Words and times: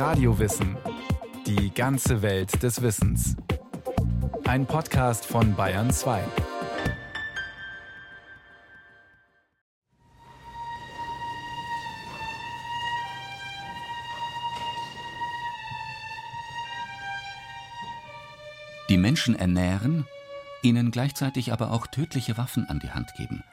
Radiowissen. 0.00 0.78
Die 1.46 1.74
ganze 1.74 2.22
Welt 2.22 2.62
des 2.62 2.80
Wissens. 2.80 3.36
Ein 4.46 4.64
Podcast 4.64 5.26
von 5.26 5.54
Bayern 5.54 5.90
2. 5.90 6.24
Die 18.88 18.96
Menschen 18.96 19.34
ernähren, 19.34 20.06
ihnen 20.62 20.92
gleichzeitig 20.92 21.52
aber 21.52 21.72
auch 21.72 21.86
tödliche 21.86 22.38
Waffen 22.38 22.66
an 22.70 22.80
die 22.80 22.90
Hand 22.90 23.12
geben. 23.18 23.44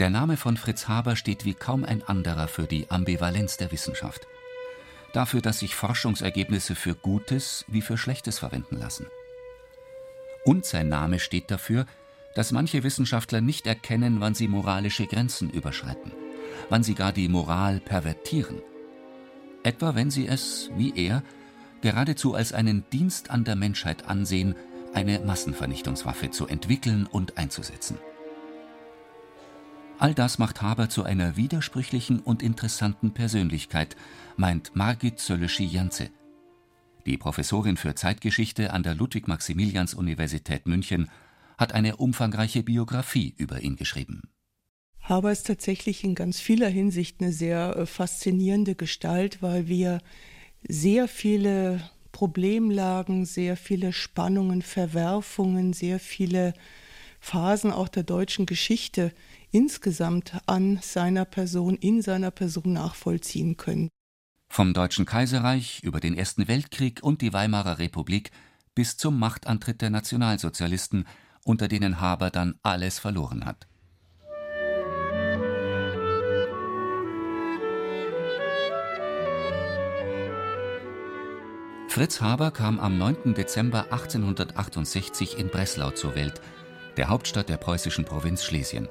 Der 0.00 0.10
Name 0.10 0.36
von 0.36 0.56
Fritz 0.56 0.88
Haber 0.88 1.14
steht 1.14 1.44
wie 1.44 1.54
kaum 1.54 1.84
ein 1.84 2.02
anderer 2.02 2.48
für 2.48 2.64
die 2.64 2.90
Ambivalenz 2.90 3.56
der 3.56 3.70
Wissenschaft. 3.70 4.26
Dafür, 5.12 5.40
dass 5.40 5.60
sich 5.60 5.74
Forschungsergebnisse 5.74 6.74
für 6.74 6.94
Gutes 6.94 7.64
wie 7.68 7.80
für 7.80 7.96
Schlechtes 7.96 8.38
verwenden 8.38 8.76
lassen. 8.76 9.06
Und 10.44 10.64
sein 10.64 10.88
Name 10.88 11.18
steht 11.18 11.50
dafür, 11.50 11.86
dass 12.34 12.52
manche 12.52 12.82
Wissenschaftler 12.84 13.40
nicht 13.40 13.66
erkennen, 13.66 14.20
wann 14.20 14.34
sie 14.34 14.48
moralische 14.48 15.06
Grenzen 15.06 15.50
überschreiten, 15.50 16.12
wann 16.68 16.82
sie 16.82 16.94
gar 16.94 17.12
die 17.12 17.28
Moral 17.28 17.80
pervertieren. 17.80 18.62
Etwa 19.62 19.94
wenn 19.94 20.10
sie 20.10 20.28
es, 20.28 20.70
wie 20.76 20.92
er, 20.94 21.22
geradezu 21.80 22.34
als 22.34 22.52
einen 22.52 22.84
Dienst 22.90 23.30
an 23.30 23.44
der 23.44 23.56
Menschheit 23.56 24.08
ansehen, 24.08 24.54
eine 24.94 25.18
Massenvernichtungswaffe 25.20 26.30
zu 26.30 26.46
entwickeln 26.46 27.06
und 27.06 27.38
einzusetzen. 27.38 27.98
All 30.00 30.14
das 30.14 30.38
macht 30.38 30.62
Haber 30.62 30.88
zu 30.88 31.02
einer 31.02 31.36
widersprüchlichen 31.36 32.20
und 32.20 32.40
interessanten 32.40 33.12
Persönlichkeit, 33.12 33.96
meint 34.36 34.76
Margit 34.76 35.18
Zölleschi-Janze. 35.18 36.10
Die 37.04 37.16
Professorin 37.16 37.76
für 37.76 37.96
Zeitgeschichte 37.96 38.72
an 38.72 38.84
der 38.84 38.94
Ludwig-Maximilians-Universität 38.94 40.68
München 40.68 41.10
hat 41.56 41.72
eine 41.72 41.96
umfangreiche 41.96 42.62
Biografie 42.62 43.34
über 43.38 43.60
ihn 43.60 43.74
geschrieben. 43.74 44.22
Haber 45.00 45.32
ist 45.32 45.48
tatsächlich 45.48 46.04
in 46.04 46.14
ganz 46.14 46.38
vieler 46.38 46.68
Hinsicht 46.68 47.20
eine 47.20 47.32
sehr 47.32 47.74
äh, 47.76 47.86
faszinierende 47.86 48.76
Gestalt, 48.76 49.42
weil 49.42 49.66
wir 49.66 50.00
sehr 50.68 51.08
viele 51.08 51.80
Problemlagen, 52.12 53.24
sehr 53.24 53.56
viele 53.56 53.92
Spannungen, 53.92 54.62
Verwerfungen, 54.62 55.72
sehr 55.72 55.98
viele 55.98 56.54
Phasen 57.20 57.72
auch 57.72 57.88
der 57.88 58.02
deutschen 58.02 58.46
Geschichte 58.46 59.12
insgesamt 59.50 60.32
an 60.46 60.78
seiner 60.82 61.24
Person, 61.24 61.76
in 61.76 62.02
seiner 62.02 62.30
Person 62.30 62.72
nachvollziehen 62.72 63.56
können. 63.56 63.88
Vom 64.50 64.72
Deutschen 64.72 65.04
Kaiserreich 65.04 65.80
über 65.82 66.00
den 66.00 66.14
Ersten 66.14 66.48
Weltkrieg 66.48 67.02
und 67.02 67.20
die 67.20 67.32
Weimarer 67.32 67.78
Republik 67.78 68.30
bis 68.74 68.96
zum 68.96 69.18
Machtantritt 69.18 69.82
der 69.82 69.90
Nationalsozialisten, 69.90 71.04
unter 71.44 71.68
denen 71.68 72.00
Haber 72.00 72.30
dann 72.30 72.54
alles 72.62 72.98
verloren 72.98 73.44
hat. 73.44 73.66
Fritz 81.88 82.20
Haber 82.20 82.52
kam 82.52 82.78
am 82.78 82.98
9. 82.98 83.34
Dezember 83.34 83.84
1868 83.90 85.38
in 85.38 85.48
Breslau 85.48 85.90
zur 85.90 86.14
Welt, 86.14 86.40
der 86.98 87.08
Hauptstadt 87.08 87.48
der 87.48 87.56
preußischen 87.56 88.04
Provinz 88.04 88.44
Schlesien. 88.44 88.88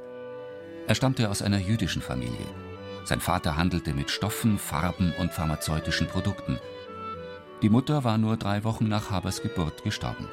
Er 0.87 0.95
stammte 0.95 1.29
aus 1.29 1.41
einer 1.41 1.59
jüdischen 1.59 2.01
Familie. 2.01 2.47
Sein 3.03 3.19
Vater 3.19 3.57
handelte 3.57 3.93
mit 3.93 4.09
Stoffen, 4.09 4.57
Farben 4.57 5.13
und 5.19 5.33
pharmazeutischen 5.33 6.07
Produkten. 6.07 6.57
Die 7.61 7.69
Mutter 7.69 8.05
war 8.05 8.17
nur 8.17 8.37
drei 8.37 8.63
Wochen 8.63 8.87
nach 8.87 9.11
Habers 9.11 9.41
Geburt 9.41 9.83
gestorben. 9.83 10.29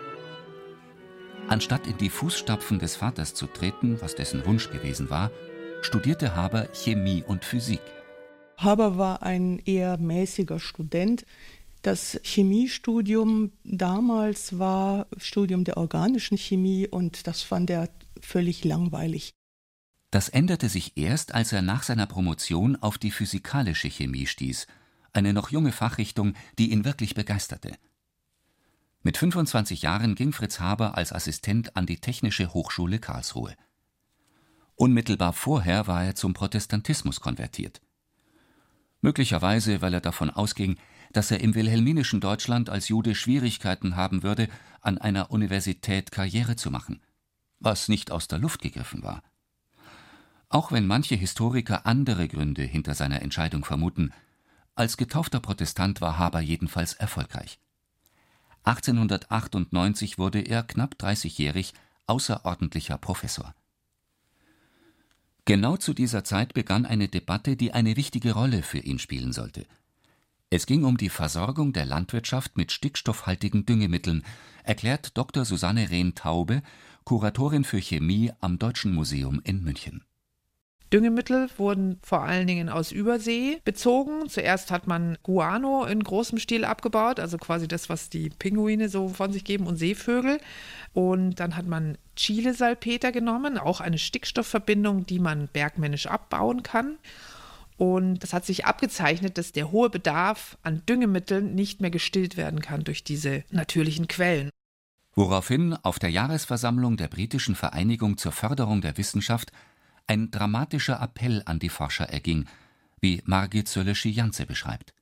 Anstatt 1.48 1.88
in 1.88 1.98
die 1.98 2.10
Fußstapfen 2.10 2.78
des 2.78 2.94
Vaters 2.94 3.34
zu 3.34 3.46
treten, 3.48 4.00
was 4.00 4.14
dessen 4.14 4.46
Wunsch 4.46 4.70
gewesen 4.70 5.10
war, 5.10 5.32
studierte 5.82 6.36
Haber 6.36 6.68
Chemie 6.72 7.24
und 7.26 7.44
Physik. 7.44 7.82
Haber 8.56 8.98
war 8.98 9.22
ein 9.24 9.60
eher 9.66 9.98
mäßiger 9.98 10.60
Student. 10.60 11.26
Das 11.84 12.18
Chemiestudium 12.22 13.52
damals 13.62 14.58
war 14.58 15.06
Studium 15.18 15.64
der 15.64 15.76
organischen 15.76 16.38
Chemie 16.38 16.88
und 16.88 17.26
das 17.26 17.42
fand 17.42 17.68
er 17.68 17.90
völlig 18.22 18.64
langweilig. 18.64 19.34
Das 20.10 20.30
änderte 20.30 20.70
sich 20.70 20.96
erst, 20.96 21.34
als 21.34 21.52
er 21.52 21.60
nach 21.60 21.82
seiner 21.82 22.06
Promotion 22.06 22.76
auf 22.76 22.96
die 22.96 23.10
physikalische 23.10 23.90
Chemie 23.90 24.26
stieß, 24.26 24.66
eine 25.12 25.34
noch 25.34 25.50
junge 25.50 25.72
Fachrichtung, 25.72 26.32
die 26.58 26.72
ihn 26.72 26.86
wirklich 26.86 27.14
begeisterte. 27.14 27.76
Mit 29.02 29.18
25 29.18 29.82
Jahren 29.82 30.14
ging 30.14 30.32
Fritz 30.32 30.60
Haber 30.60 30.96
als 30.96 31.12
Assistent 31.12 31.76
an 31.76 31.84
die 31.84 31.98
Technische 31.98 32.54
Hochschule 32.54 32.98
Karlsruhe. 32.98 33.54
Unmittelbar 34.74 35.34
vorher 35.34 35.86
war 35.86 36.02
er 36.02 36.14
zum 36.14 36.32
Protestantismus 36.32 37.20
konvertiert. 37.20 37.82
Möglicherweise, 39.02 39.82
weil 39.82 39.92
er 39.92 40.00
davon 40.00 40.30
ausging, 40.30 40.78
dass 41.14 41.30
er 41.30 41.40
im 41.40 41.54
wilhelminischen 41.54 42.20
Deutschland 42.20 42.68
als 42.68 42.88
Jude 42.88 43.14
Schwierigkeiten 43.14 43.96
haben 43.96 44.22
würde, 44.22 44.48
an 44.80 44.98
einer 44.98 45.30
Universität 45.30 46.10
Karriere 46.10 46.56
zu 46.56 46.70
machen, 46.70 47.00
was 47.60 47.88
nicht 47.88 48.10
aus 48.10 48.28
der 48.28 48.38
Luft 48.38 48.60
gegriffen 48.60 49.02
war. 49.02 49.22
Auch 50.48 50.72
wenn 50.72 50.86
manche 50.86 51.14
Historiker 51.14 51.86
andere 51.86 52.28
Gründe 52.28 52.62
hinter 52.62 52.94
seiner 52.94 53.22
Entscheidung 53.22 53.64
vermuten, 53.64 54.12
als 54.74 54.96
getaufter 54.96 55.40
Protestant 55.40 56.00
war 56.00 56.18
Haber 56.18 56.40
jedenfalls 56.40 56.94
erfolgreich. 56.94 57.60
1898 58.64 60.18
wurde 60.18 60.40
er 60.40 60.62
knapp 60.62 60.96
30-jährig 60.98 61.74
außerordentlicher 62.06 62.98
Professor. 62.98 63.54
Genau 65.44 65.76
zu 65.76 65.92
dieser 65.92 66.24
Zeit 66.24 66.54
begann 66.54 66.86
eine 66.86 67.08
Debatte, 67.08 67.56
die 67.56 67.72
eine 67.72 67.96
wichtige 67.96 68.32
Rolle 68.32 68.62
für 68.62 68.78
ihn 68.78 68.98
spielen 68.98 69.32
sollte. 69.32 69.66
Es 70.56 70.66
ging 70.66 70.84
um 70.84 70.96
die 70.96 71.08
Versorgung 71.08 71.72
der 71.72 71.84
Landwirtschaft 71.84 72.56
mit 72.56 72.70
stickstoffhaltigen 72.70 73.66
Düngemitteln, 73.66 74.22
erklärt 74.62 75.18
Dr. 75.18 75.44
Susanne 75.44 75.90
Rehn-Taube, 75.90 76.62
Kuratorin 77.02 77.64
für 77.64 77.78
Chemie 77.78 78.30
am 78.40 78.60
Deutschen 78.60 78.94
Museum 78.94 79.40
in 79.42 79.64
München. 79.64 80.04
Düngemittel 80.92 81.48
wurden 81.56 81.98
vor 82.04 82.22
allen 82.22 82.46
Dingen 82.46 82.68
aus 82.68 82.92
Übersee 82.92 83.58
bezogen. 83.64 84.28
Zuerst 84.28 84.70
hat 84.70 84.86
man 84.86 85.18
Guano 85.24 85.86
in 85.86 86.04
großem 86.04 86.38
Stil 86.38 86.64
abgebaut, 86.64 87.18
also 87.18 87.36
quasi 87.36 87.66
das, 87.66 87.88
was 87.88 88.08
die 88.08 88.30
Pinguine 88.30 88.88
so 88.88 89.08
von 89.08 89.32
sich 89.32 89.42
geben 89.42 89.66
und 89.66 89.76
Seevögel. 89.76 90.38
Und 90.92 91.40
dann 91.40 91.56
hat 91.56 91.66
man 91.66 91.98
Chilesalpeter 92.14 93.10
genommen, 93.10 93.58
auch 93.58 93.80
eine 93.80 93.98
Stickstoffverbindung, 93.98 95.04
die 95.04 95.18
man 95.18 95.48
bergmännisch 95.52 96.06
abbauen 96.06 96.62
kann. 96.62 96.98
Und 97.92 98.20
das 98.20 98.32
hat 98.32 98.46
sich 98.46 98.64
abgezeichnet, 98.64 99.36
dass 99.36 99.52
der 99.52 99.70
hohe 99.70 99.90
Bedarf 99.90 100.56
an 100.62 100.82
Düngemitteln 100.86 101.54
nicht 101.54 101.82
mehr 101.82 101.90
gestillt 101.90 102.38
werden 102.38 102.60
kann 102.60 102.82
durch 102.82 103.04
diese 103.04 103.44
natürlichen 103.50 104.08
Quellen. 104.08 104.48
Woraufhin 105.14 105.74
auf 105.74 105.98
der 105.98 106.10
Jahresversammlung 106.10 106.96
der 106.96 107.08
britischen 107.08 107.54
Vereinigung 107.54 108.16
zur 108.16 108.32
Förderung 108.32 108.80
der 108.80 108.96
Wissenschaft 108.96 109.52
ein 110.06 110.30
dramatischer 110.30 111.00
Appell 111.00 111.42
an 111.44 111.58
die 111.58 111.68
Forscher 111.68 112.08
erging, 112.08 112.46
wie 113.00 113.22
Margit 113.26 113.68
Zölleschi-Janze 113.68 114.46
beschreibt. 114.46 114.94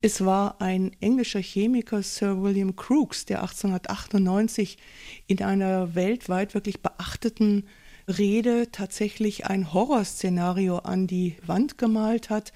Es 0.00 0.24
war 0.24 0.60
ein 0.60 0.90
englischer 1.00 1.40
Chemiker, 1.40 2.02
Sir 2.02 2.42
William 2.42 2.76
Crookes, 2.76 3.26
der 3.26 3.42
1898 3.42 4.78
in 5.26 5.42
einer 5.42 5.94
weltweit 5.94 6.54
wirklich 6.54 6.80
beachteten 6.80 7.68
Rede 8.08 8.70
tatsächlich 8.72 9.46
ein 9.46 9.72
Horrorszenario 9.72 10.78
an 10.78 11.06
die 11.06 11.36
Wand 11.46 11.78
gemalt 11.78 12.30
hat. 12.30 12.52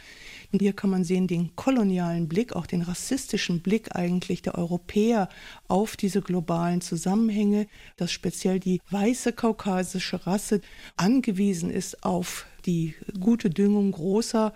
Und 0.53 0.61
hier 0.61 0.73
kann 0.73 0.91
man 0.91 1.05
sehen 1.05 1.27
den 1.27 1.55
kolonialen 1.57 2.29
Blick, 2.29 2.55
auch 2.55 2.67
den 2.67 2.83
rassistischen 2.83 3.61
Blick 3.61 3.95
eigentlich 3.95 4.43
der 4.43 4.57
Europäer 4.57 5.29
auf 5.69 5.97
diese 5.97 6.23
globalen 6.23 6.81
Zusammenhänge, 6.81 7.67
dass 7.97 8.13
speziell 8.13 8.61
die 8.61 8.81
weiße 8.91 9.33
kaukasische 9.33 10.27
Rasse 10.27 10.61
angewiesen 10.97 11.71
ist 11.71 12.05
auf 12.05 12.47
die 12.65 12.95
gute 13.21 13.51
Düngung 13.51 13.93
großer 13.93 14.53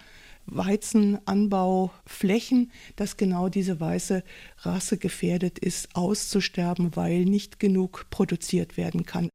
Weizenanbauflächen, 0.47 2.73
dass 2.97 3.17
genau 3.17 3.49
diese 3.49 3.79
weiße 3.79 4.25
Rasse 4.59 4.99
gefährdet 4.99 5.59
ist, 5.59 5.95
auszusterben, 5.95 6.97
weil 6.97 7.25
nicht 7.25 7.61
genug 7.61 8.07
produziert 8.11 8.77
werden 8.77 9.07
kann. 9.07 9.31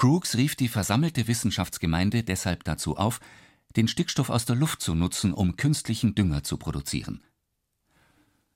Crookes 0.00 0.38
rief 0.38 0.56
die 0.56 0.68
versammelte 0.68 1.28
Wissenschaftsgemeinde 1.28 2.22
deshalb 2.22 2.64
dazu 2.64 2.96
auf, 2.96 3.20
den 3.76 3.86
Stickstoff 3.86 4.30
aus 4.30 4.46
der 4.46 4.56
Luft 4.56 4.80
zu 4.80 4.94
nutzen, 4.94 5.34
um 5.34 5.56
künstlichen 5.56 6.14
Dünger 6.14 6.42
zu 6.42 6.56
produzieren. 6.56 7.22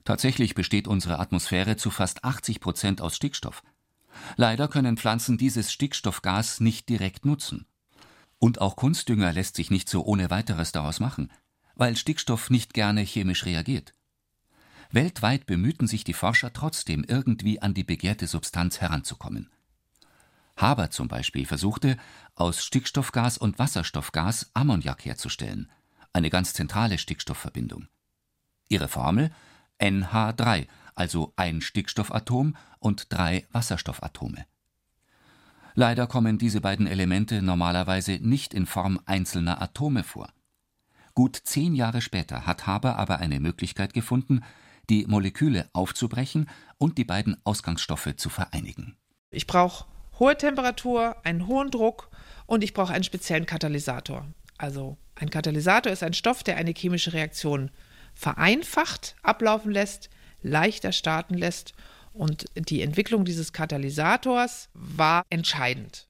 Tatsächlich 0.05 0.55
besteht 0.55 0.89
unsere 0.89 1.19
Atmosphäre 1.19 1.77
zu 1.77 1.91
fast 1.91 2.25
80 2.25 2.61
Prozent 2.61 3.03
aus 3.03 3.17
Stickstoff. 3.17 3.63
Leider 4.37 4.69
können 4.69 4.97
Pflanzen 4.97 5.37
dieses 5.37 5.71
Stickstoffgas 5.71 6.61
nicht 6.61 6.89
direkt 6.89 7.27
nutzen. 7.27 7.67
Und 8.39 8.63
auch 8.63 8.75
Kunstdünger 8.75 9.31
lässt 9.35 9.57
sich 9.57 9.71
nicht 9.71 9.91
so 9.91 10.03
ohne 10.03 10.31
weiteres 10.31 10.73
daraus 10.73 10.99
machen, 10.99 11.31
weil 11.75 11.95
Stickstoff 11.95 12.49
nicht 12.49 12.73
gerne 12.73 13.03
chemisch 13.03 13.45
reagiert. 13.45 13.93
Weltweit 14.93 15.45
bemühten 15.45 15.89
sich 15.89 16.05
die 16.05 16.15
Forscher 16.15 16.55
trotzdem, 16.55 17.05
irgendwie 17.07 17.61
an 17.61 17.75
die 17.75 17.85
begehrte 17.85 18.29
Substanz 18.29 18.81
heranzukommen. 18.81 19.51
Haber 20.57 20.91
zum 20.91 21.09
Beispiel 21.09 21.47
versuchte, 21.47 21.97
aus 22.35 22.65
Stickstoffgas 22.65 23.39
und 23.39 23.59
Wasserstoffgas 23.59 24.51
Ammoniak 24.55 25.05
herzustellen, 25.05 25.71
eine 26.13 26.31
ganz 26.31 26.55
zentrale 26.55 26.99
Stickstoffverbindung. 26.99 27.89
Ihre 28.69 28.89
Formel 28.89 29.31
NH3, 29.81 30.69
also 30.95 31.33
ein 31.37 31.61
Stickstoffatom 31.61 32.57
und 32.79 33.13
drei 33.13 33.47
Wasserstoffatome. 33.53 34.47
Leider 35.75 36.07
kommen 36.07 36.39
diese 36.39 36.61
beiden 36.61 36.87
Elemente 36.87 37.43
normalerweise 37.43 38.21
nicht 38.23 38.55
in 38.55 38.67
Form 38.67 39.01
einzelner 39.07 39.61
Atome 39.61 40.05
vor. 40.05 40.29
Gut 41.15 41.41
zehn 41.43 41.75
Jahre 41.75 42.01
später 42.01 42.47
hat 42.47 42.67
Haber 42.67 42.97
aber 42.97 43.19
eine 43.19 43.41
Möglichkeit 43.41 43.93
gefunden, 43.93 44.43
die 44.89 45.07
Moleküle 45.07 45.69
aufzubrechen 45.73 46.49
und 46.79 46.99
die 46.99 47.05
beiden 47.05 47.37
Ausgangsstoffe 47.45 48.15
zu 48.17 48.29
vereinigen. 48.29 48.97
Ich 49.31 49.47
brauche 49.47 49.87
hohe 50.19 50.37
Temperatur, 50.37 51.17
einen 51.25 51.47
hohen 51.47 51.71
Druck 51.71 52.11
und 52.47 52.65
ich 52.65 52.75
brauche 52.75 52.93
einen 52.93 53.05
speziellen 53.05 53.47
Katalysator. 53.47 54.27
Also 54.59 54.97
ein 55.15 55.31
Katalysator 55.31 55.93
ist 55.93 56.03
ein 56.03 56.15
Stoff, 56.15 56.43
der 56.43 56.57
eine 56.57 56.73
chemische 56.73 57.13
Reaktion 57.13 57.71
vereinfacht 58.15 59.17
ablaufen 59.23 59.73
lässt, 59.73 60.09
leichter 60.43 60.93
starten 60.93 61.35
lässt 61.35 61.73
und 62.13 62.45
die 62.55 62.81
Entwicklung 62.83 63.25
dieses 63.25 63.53
Katalysators 63.53 64.69
war 64.73 65.25
entscheidend. 65.31 66.09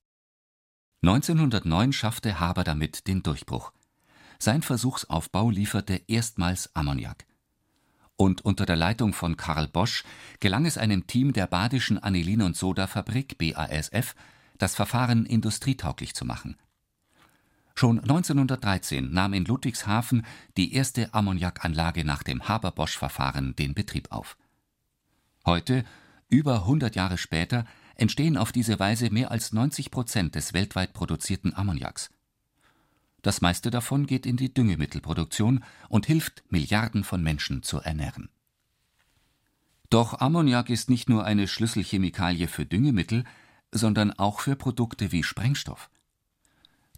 1909 1.02 1.92
schaffte 1.92 2.40
Haber 2.40 2.64
damit 2.64 3.06
den 3.08 3.22
Durchbruch. 3.22 3.72
Sein 4.38 4.62
Versuchsaufbau 4.62 5.50
lieferte 5.50 6.02
erstmals 6.06 6.74
Ammoniak. 6.74 7.24
Und 8.16 8.44
unter 8.44 8.64
der 8.64 8.76
Leitung 8.76 9.12
von 9.12 9.36
Karl 9.36 9.66
Bosch 9.66 10.04
gelang 10.38 10.66
es 10.66 10.78
einem 10.78 11.06
Team 11.06 11.32
der 11.32 11.46
Badischen 11.46 11.98
Anilin- 11.98 12.42
und 12.42 12.56
Sodafabrik 12.56 13.38
BASF, 13.38 14.14
das 14.58 14.74
Verfahren 14.74 15.26
industrietauglich 15.26 16.14
zu 16.14 16.24
machen. 16.24 16.56
Schon 17.74 17.98
1913 17.98 19.12
nahm 19.12 19.34
in 19.34 19.44
Ludwigshafen 19.44 20.24
die 20.56 20.74
erste 20.74 21.12
Ammoniakanlage 21.12 22.04
nach 22.04 22.22
dem 22.22 22.46
Haber-Bosch-Verfahren 22.46 23.56
den 23.56 23.74
Betrieb 23.74 24.12
auf. 24.12 24.36
Heute, 25.44 25.84
über 26.28 26.60
100 26.60 26.94
Jahre 26.94 27.18
später, 27.18 27.66
entstehen 27.96 28.36
auf 28.36 28.52
diese 28.52 28.78
Weise 28.78 29.10
mehr 29.10 29.32
als 29.32 29.52
90 29.52 29.90
Prozent 29.90 30.36
des 30.36 30.52
weltweit 30.54 30.92
produzierten 30.92 31.52
Ammoniaks. 31.54 32.10
Das 33.24 33.40
meiste 33.40 33.70
davon 33.70 34.06
geht 34.06 34.26
in 34.26 34.36
die 34.36 34.52
Düngemittelproduktion 34.52 35.64
und 35.88 36.04
hilft, 36.04 36.44
Milliarden 36.50 37.04
von 37.04 37.22
Menschen 37.22 37.62
zu 37.62 37.78
ernähren. 37.78 38.28
Doch 39.88 40.20
Ammoniak 40.20 40.68
ist 40.68 40.90
nicht 40.90 41.08
nur 41.08 41.24
eine 41.24 41.48
Schlüsselchemikalie 41.48 42.48
für 42.48 42.66
Düngemittel, 42.66 43.24
sondern 43.72 44.12
auch 44.12 44.40
für 44.40 44.56
Produkte 44.56 45.10
wie 45.10 45.22
Sprengstoff. 45.22 45.88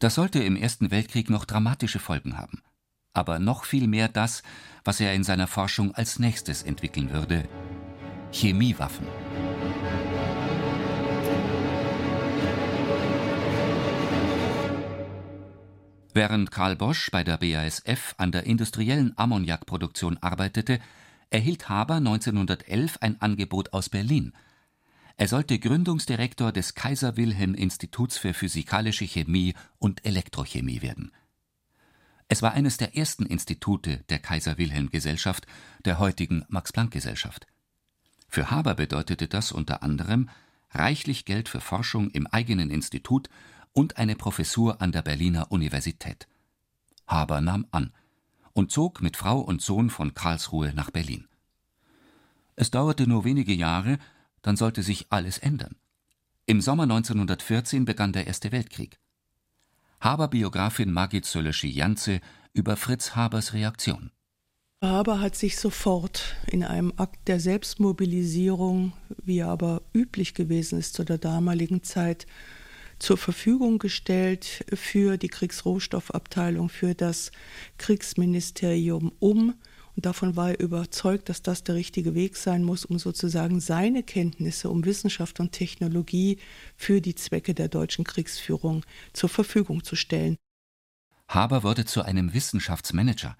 Das 0.01 0.17
sollte 0.17 0.43
im 0.43 0.57
Ersten 0.57 0.91
Weltkrieg 0.91 1.31
noch 1.31 1.45
dramatische 1.45 2.01
Folgen 2.01 2.37
haben. 2.37 2.61
Aber 3.13 3.39
noch 3.39 3.65
viel 3.65 3.87
mehr 3.87 4.09
das, 4.09 4.43
was 4.83 4.99
er 4.99 5.15
in 5.15 5.23
seiner 5.23 5.47
Forschung 5.47 5.95
als 5.95 6.19
nächstes 6.19 6.65
entwickeln 6.65 7.13
würde: 7.13 7.49
Chemiewaffen. 8.33 9.07
Während 16.17 16.51
Karl 16.51 16.77
Bosch 16.77 17.11
bei 17.11 17.23
der 17.25 17.37
BASF 17.37 18.15
an 18.17 18.33
der 18.33 18.45
industriellen 18.45 19.13
Ammoniakproduktion 19.19 20.17
arbeitete, 20.23 20.81
erhielt 21.29 21.69
Haber 21.69 21.97
1911 21.97 22.97
ein 23.03 23.21
Angebot 23.21 23.75
aus 23.75 23.91
Berlin. 23.91 24.33
Er 25.19 25.29
sollte 25.29 25.59
Gründungsdirektor 25.59 26.53
des 26.53 26.75
Kaiser 26.75 27.19
Wilhelm 27.19 27.53
Instituts 27.53 28.17
für 28.17 28.33
physikalische 28.33 29.05
Chemie 29.05 29.53
und 29.79 30.07
Elektrochemie 30.07 30.81
werden. 30.81 31.13
Es 32.29 32.41
war 32.41 32.55
eines 32.55 32.79
der 32.79 32.97
ersten 32.97 33.27
Institute 33.27 34.03
der 34.09 34.19
Kaiser 34.19 34.57
Wilhelm 34.57 34.89
Gesellschaft, 34.89 35.47
der 35.85 35.99
heutigen 35.99 36.47
Max 36.49 36.73
Planck 36.73 36.93
Gesellschaft. 36.93 37.47
Für 38.27 38.51
Haber 38.51 38.75
bedeutete 38.77 39.29
das 39.29 39.53
unter 39.53 39.83
anderem 39.83 40.31
reichlich 40.71 41.27
Geld 41.27 41.51
für 41.51 41.61
Forschung 41.61 42.09
im 42.09 42.27
eigenen 42.27 42.71
Institut 42.71 43.29
und 43.77 43.99
eine 43.99 44.17
Professur 44.17 44.81
an 44.81 44.91
der 44.91 45.03
Berliner 45.03 45.53
Universität. 45.53 46.27
Haber 47.07 47.43
nahm 47.43 47.67
an 47.73 47.93
und 48.55 48.73
zog 48.73 49.03
mit 49.03 49.19
Frau 49.19 49.39
und 49.39 49.61
Sohn 49.61 49.91
von 49.91 50.15
Karlsruhe 50.15 50.73
nach 50.75 50.91
Berlin. 50.91 51.29
Es 52.57 52.71
dauerte 52.71 53.07
nur 53.07 53.25
wenige 53.25 53.53
Jahre, 53.53 53.99
dann 54.41 54.57
sollte 54.57 54.83
sich 54.83 55.09
alles 55.11 55.37
ändern. 55.37 55.77
Im 56.47 56.63
Sommer 56.63 56.85
1914 56.85 57.85
begann 57.85 58.15
der 58.15 58.27
Erste 58.27 58.51
Weltkrieg. 58.51 58.99
Haber-Biografin 60.01 60.91
Margit 60.91 61.27
Söleschi-Janze 61.27 62.21
über 62.55 62.77
Fritz 62.77 63.15
Habers 63.15 63.53
Reaktion. 63.53 64.11
Haber 64.81 65.21
hat 65.21 65.37
sich 65.37 65.59
sofort 65.59 66.37
in 66.47 66.65
einem 66.65 66.95
Akt 66.97 67.29
der 67.29 67.41
Selbstmobilisierung, 67.41 68.95
wie 69.23 69.41
er 69.41 69.49
aber 69.49 69.83
üblich 69.95 70.33
gewesen 70.33 70.79
ist 70.79 70.95
zu 70.95 71.05
der 71.05 71.19
damaligen 71.19 71.83
Zeit, 71.83 72.27
zur 72.99 73.17
Verfügung 73.17 73.79
gestellt 73.79 74.65
für 74.73 75.17
die 75.17 75.29
Kriegsrohstoffabteilung, 75.29 76.69
für 76.69 76.95
das 76.95 77.31
Kriegsministerium 77.79 79.13
um. 79.19 79.55
Und 79.95 80.05
davon 80.05 80.37
war 80.37 80.51
er 80.51 80.61
überzeugt, 80.61 81.29
dass 81.29 81.43
das 81.43 81.65
der 81.65 81.75
richtige 81.75 82.15
Weg 82.15 82.37
sein 82.37 82.63
muss, 82.63 82.85
um 82.85 82.99
sozusagen 82.99 83.61
seine 83.61 84.03
Kenntnisse 84.03 84.69
um 84.69 84.85
Wissenschaft 84.85 85.41
und 85.41 85.53
Technologie 85.53 86.39
für 86.77 87.01
die 87.01 87.15
Zwecke 87.15 87.55
der 87.55 87.69
deutschen 87.69 88.05
Kriegsführung 88.05 88.85
zur 89.13 89.31
Verfügung 89.31 89.85
zu 89.85 89.97
stellen. 89.97 90.37
Haber 91.29 91.63
wurde 91.63 91.85
zu 91.85 92.03
einem 92.03 92.35
Wissenschaftsmanager. 92.35 93.37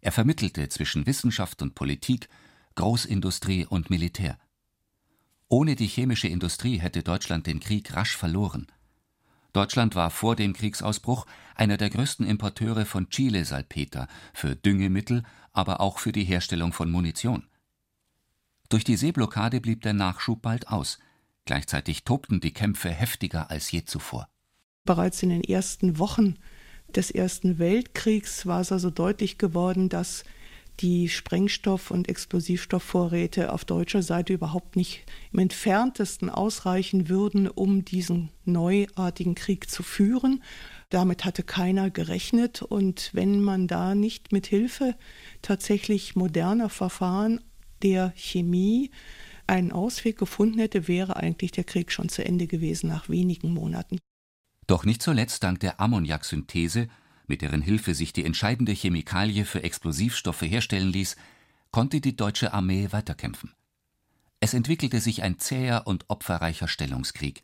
Er 0.00 0.12
vermittelte 0.12 0.68
zwischen 0.68 1.06
Wissenschaft 1.06 1.60
und 1.62 1.74
Politik, 1.74 2.28
Großindustrie 2.76 3.66
und 3.66 3.90
Militär. 3.90 4.38
Ohne 5.48 5.76
die 5.76 5.86
chemische 5.86 6.28
Industrie 6.28 6.78
hätte 6.78 7.02
Deutschland 7.02 7.46
den 7.46 7.60
Krieg 7.60 7.94
rasch 7.94 8.16
verloren. 8.16 8.66
Deutschland 9.56 9.94
war 9.94 10.10
vor 10.10 10.36
dem 10.36 10.52
Kriegsausbruch 10.52 11.24
einer 11.54 11.78
der 11.78 11.88
größten 11.88 12.26
Importeure 12.26 12.84
von 12.84 13.08
Chile-Salpeter 13.08 14.06
für 14.34 14.54
Düngemittel, 14.54 15.22
aber 15.54 15.80
auch 15.80 15.98
für 15.98 16.12
die 16.12 16.24
Herstellung 16.24 16.74
von 16.74 16.90
Munition. 16.90 17.48
Durch 18.68 18.84
die 18.84 18.98
Seeblockade 18.98 19.62
blieb 19.62 19.80
der 19.80 19.94
Nachschub 19.94 20.42
bald 20.42 20.68
aus. 20.68 20.98
Gleichzeitig 21.46 22.04
tobten 22.04 22.40
die 22.40 22.52
Kämpfe 22.52 22.90
heftiger 22.90 23.50
als 23.50 23.70
je 23.70 23.86
zuvor. 23.86 24.28
Bereits 24.84 25.22
in 25.22 25.30
den 25.30 25.42
ersten 25.42 25.98
Wochen 25.98 26.34
des 26.94 27.10
Ersten 27.10 27.58
Weltkriegs 27.58 28.44
war 28.44 28.60
es 28.60 28.72
also 28.72 28.90
deutlich 28.90 29.38
geworden, 29.38 29.88
dass 29.88 30.24
die 30.80 31.08
Sprengstoff- 31.08 31.90
und 31.90 32.08
Explosivstoffvorräte 32.08 33.52
auf 33.52 33.64
deutscher 33.64 34.02
Seite 34.02 34.32
überhaupt 34.32 34.76
nicht 34.76 35.04
im 35.32 35.38
entferntesten 35.38 36.30
ausreichen 36.30 37.08
würden, 37.08 37.48
um 37.48 37.84
diesen 37.84 38.30
neuartigen 38.44 39.34
Krieg 39.34 39.70
zu 39.70 39.82
führen. 39.82 40.42
Damit 40.90 41.24
hatte 41.24 41.42
keiner 41.42 41.90
gerechnet. 41.90 42.62
Und 42.62 43.10
wenn 43.12 43.40
man 43.40 43.66
da 43.66 43.94
nicht 43.94 44.32
mit 44.32 44.46
Hilfe 44.46 44.94
tatsächlich 45.42 46.16
moderner 46.16 46.68
Verfahren 46.68 47.40
der 47.82 48.12
Chemie 48.16 48.90
einen 49.46 49.72
Ausweg 49.72 50.18
gefunden 50.18 50.58
hätte, 50.58 50.88
wäre 50.88 51.16
eigentlich 51.16 51.52
der 51.52 51.64
Krieg 51.64 51.92
schon 51.92 52.08
zu 52.08 52.24
Ende 52.24 52.46
gewesen 52.46 52.88
nach 52.88 53.08
wenigen 53.08 53.52
Monaten. 53.52 53.98
Doch 54.66 54.84
nicht 54.84 55.02
zuletzt 55.02 55.42
dank 55.44 55.60
der 55.60 55.80
Ammoniaksynthese 55.80 56.88
mit 57.28 57.42
deren 57.42 57.62
Hilfe 57.62 57.94
sich 57.94 58.12
die 58.12 58.24
entscheidende 58.24 58.72
Chemikalie 58.72 59.44
für 59.44 59.62
Explosivstoffe 59.62 60.42
herstellen 60.42 60.88
ließ, 60.88 61.16
konnte 61.70 62.00
die 62.00 62.16
deutsche 62.16 62.52
Armee 62.52 62.88
weiterkämpfen. 62.90 63.52
Es 64.40 64.54
entwickelte 64.54 65.00
sich 65.00 65.22
ein 65.22 65.38
zäher 65.38 65.86
und 65.86 66.04
opferreicher 66.08 66.68
Stellungskrieg, 66.68 67.42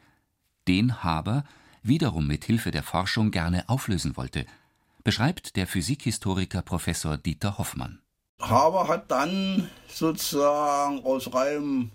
den 0.69 1.03
Haber 1.03 1.45
wiederum 1.83 2.27
mit 2.27 2.45
Hilfe 2.45 2.71
der 2.71 2.83
Forschung 2.83 3.31
gerne 3.31 3.69
auflösen 3.69 4.17
wollte, 4.17 4.47
beschreibt 5.05 5.57
der 5.57 5.67
Physikhistoriker 5.67 6.63
Professor 6.63 7.17
Dieter 7.17 7.59
Hoffmann. 7.59 8.01
Haber 8.41 8.89
hat 8.89 9.11
dann 9.11 9.69
sozusagen 9.89 11.05
aus 11.05 11.33
reinem 11.33 11.91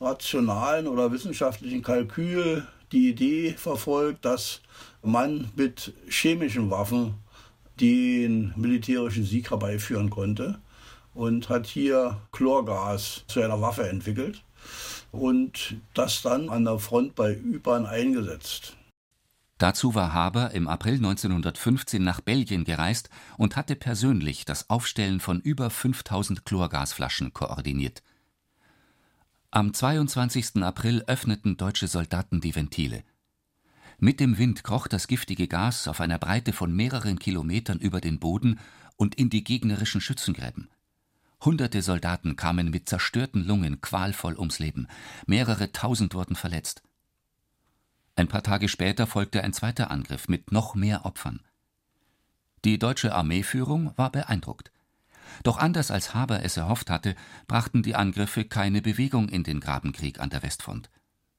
rationalen 0.00 0.86
oder 0.86 1.10
wissenschaftlichen 1.10 1.82
Kalkül 1.82 2.66
die 2.92 3.10
Idee 3.10 3.52
verfolgt, 3.52 4.24
dass 4.24 4.60
man 5.02 5.50
mit 5.56 5.92
chemischen 6.08 6.70
Waffen 6.70 7.14
den 7.80 8.52
militärischen 8.56 9.24
Sieg 9.24 9.50
herbeiführen 9.50 10.10
konnte 10.10 10.58
und 11.14 11.48
hat 11.48 11.66
hier 11.66 12.20
Chlorgas 12.32 13.24
zu 13.26 13.40
einer 13.40 13.60
Waffe 13.60 13.88
entwickelt 13.88 14.42
und 15.12 15.76
das 15.94 16.22
dann 16.22 16.48
an 16.48 16.64
der 16.64 16.78
Front 16.78 17.14
bei 17.14 17.32
Ypern 17.32 17.86
eingesetzt. 17.86 18.76
Dazu 19.58 19.94
war 19.94 20.12
Haber 20.12 20.50
im 20.50 20.68
April 20.68 20.96
1915 20.96 22.04
nach 22.04 22.20
Belgien 22.20 22.64
gereist 22.64 23.08
und 23.38 23.56
hatte 23.56 23.74
persönlich 23.74 24.44
das 24.44 24.68
Aufstellen 24.68 25.18
von 25.18 25.40
über 25.40 25.70
5000 25.70 26.44
Chlorgasflaschen 26.44 27.32
koordiniert. 27.32 28.02
Am 29.52 29.72
22. 29.72 30.62
April 30.62 31.04
öffneten 31.06 31.56
deutsche 31.56 31.86
Soldaten 31.86 32.40
die 32.40 32.54
Ventile. 32.56 33.04
Mit 33.98 34.18
dem 34.18 34.38
Wind 34.38 34.64
kroch 34.64 34.88
das 34.88 35.06
giftige 35.06 35.46
Gas 35.46 35.86
auf 35.86 36.00
einer 36.00 36.18
Breite 36.18 36.52
von 36.52 36.74
mehreren 36.74 37.18
Kilometern 37.18 37.78
über 37.78 38.00
den 38.00 38.18
Boden 38.18 38.58
und 38.96 39.14
in 39.14 39.30
die 39.30 39.44
gegnerischen 39.44 40.00
Schützengräben. 40.00 40.68
Hunderte 41.40 41.80
Soldaten 41.80 42.34
kamen 42.34 42.70
mit 42.70 42.88
zerstörten 42.88 43.46
Lungen 43.46 43.80
qualvoll 43.80 44.36
ums 44.36 44.58
Leben, 44.58 44.88
mehrere 45.26 45.70
tausend 45.70 46.14
wurden 46.14 46.34
verletzt. 46.34 46.82
Ein 48.16 48.28
paar 48.28 48.42
Tage 48.42 48.68
später 48.68 49.06
folgte 49.06 49.44
ein 49.44 49.52
zweiter 49.52 49.92
Angriff 49.92 50.28
mit 50.28 50.50
noch 50.50 50.74
mehr 50.74 51.06
Opfern. 51.06 51.40
Die 52.64 52.80
deutsche 52.80 53.14
Armeeführung 53.14 53.96
war 53.96 54.10
beeindruckt. 54.10 54.72
Doch 55.42 55.58
anders 55.58 55.90
als 55.90 56.14
Haber 56.14 56.44
es 56.44 56.56
erhofft 56.56 56.90
hatte, 56.90 57.14
brachten 57.46 57.82
die 57.82 57.94
Angriffe 57.94 58.44
keine 58.44 58.82
Bewegung 58.82 59.28
in 59.28 59.42
den 59.42 59.60
Grabenkrieg 59.60 60.20
an 60.20 60.30
der 60.30 60.42
Westfront. 60.42 60.90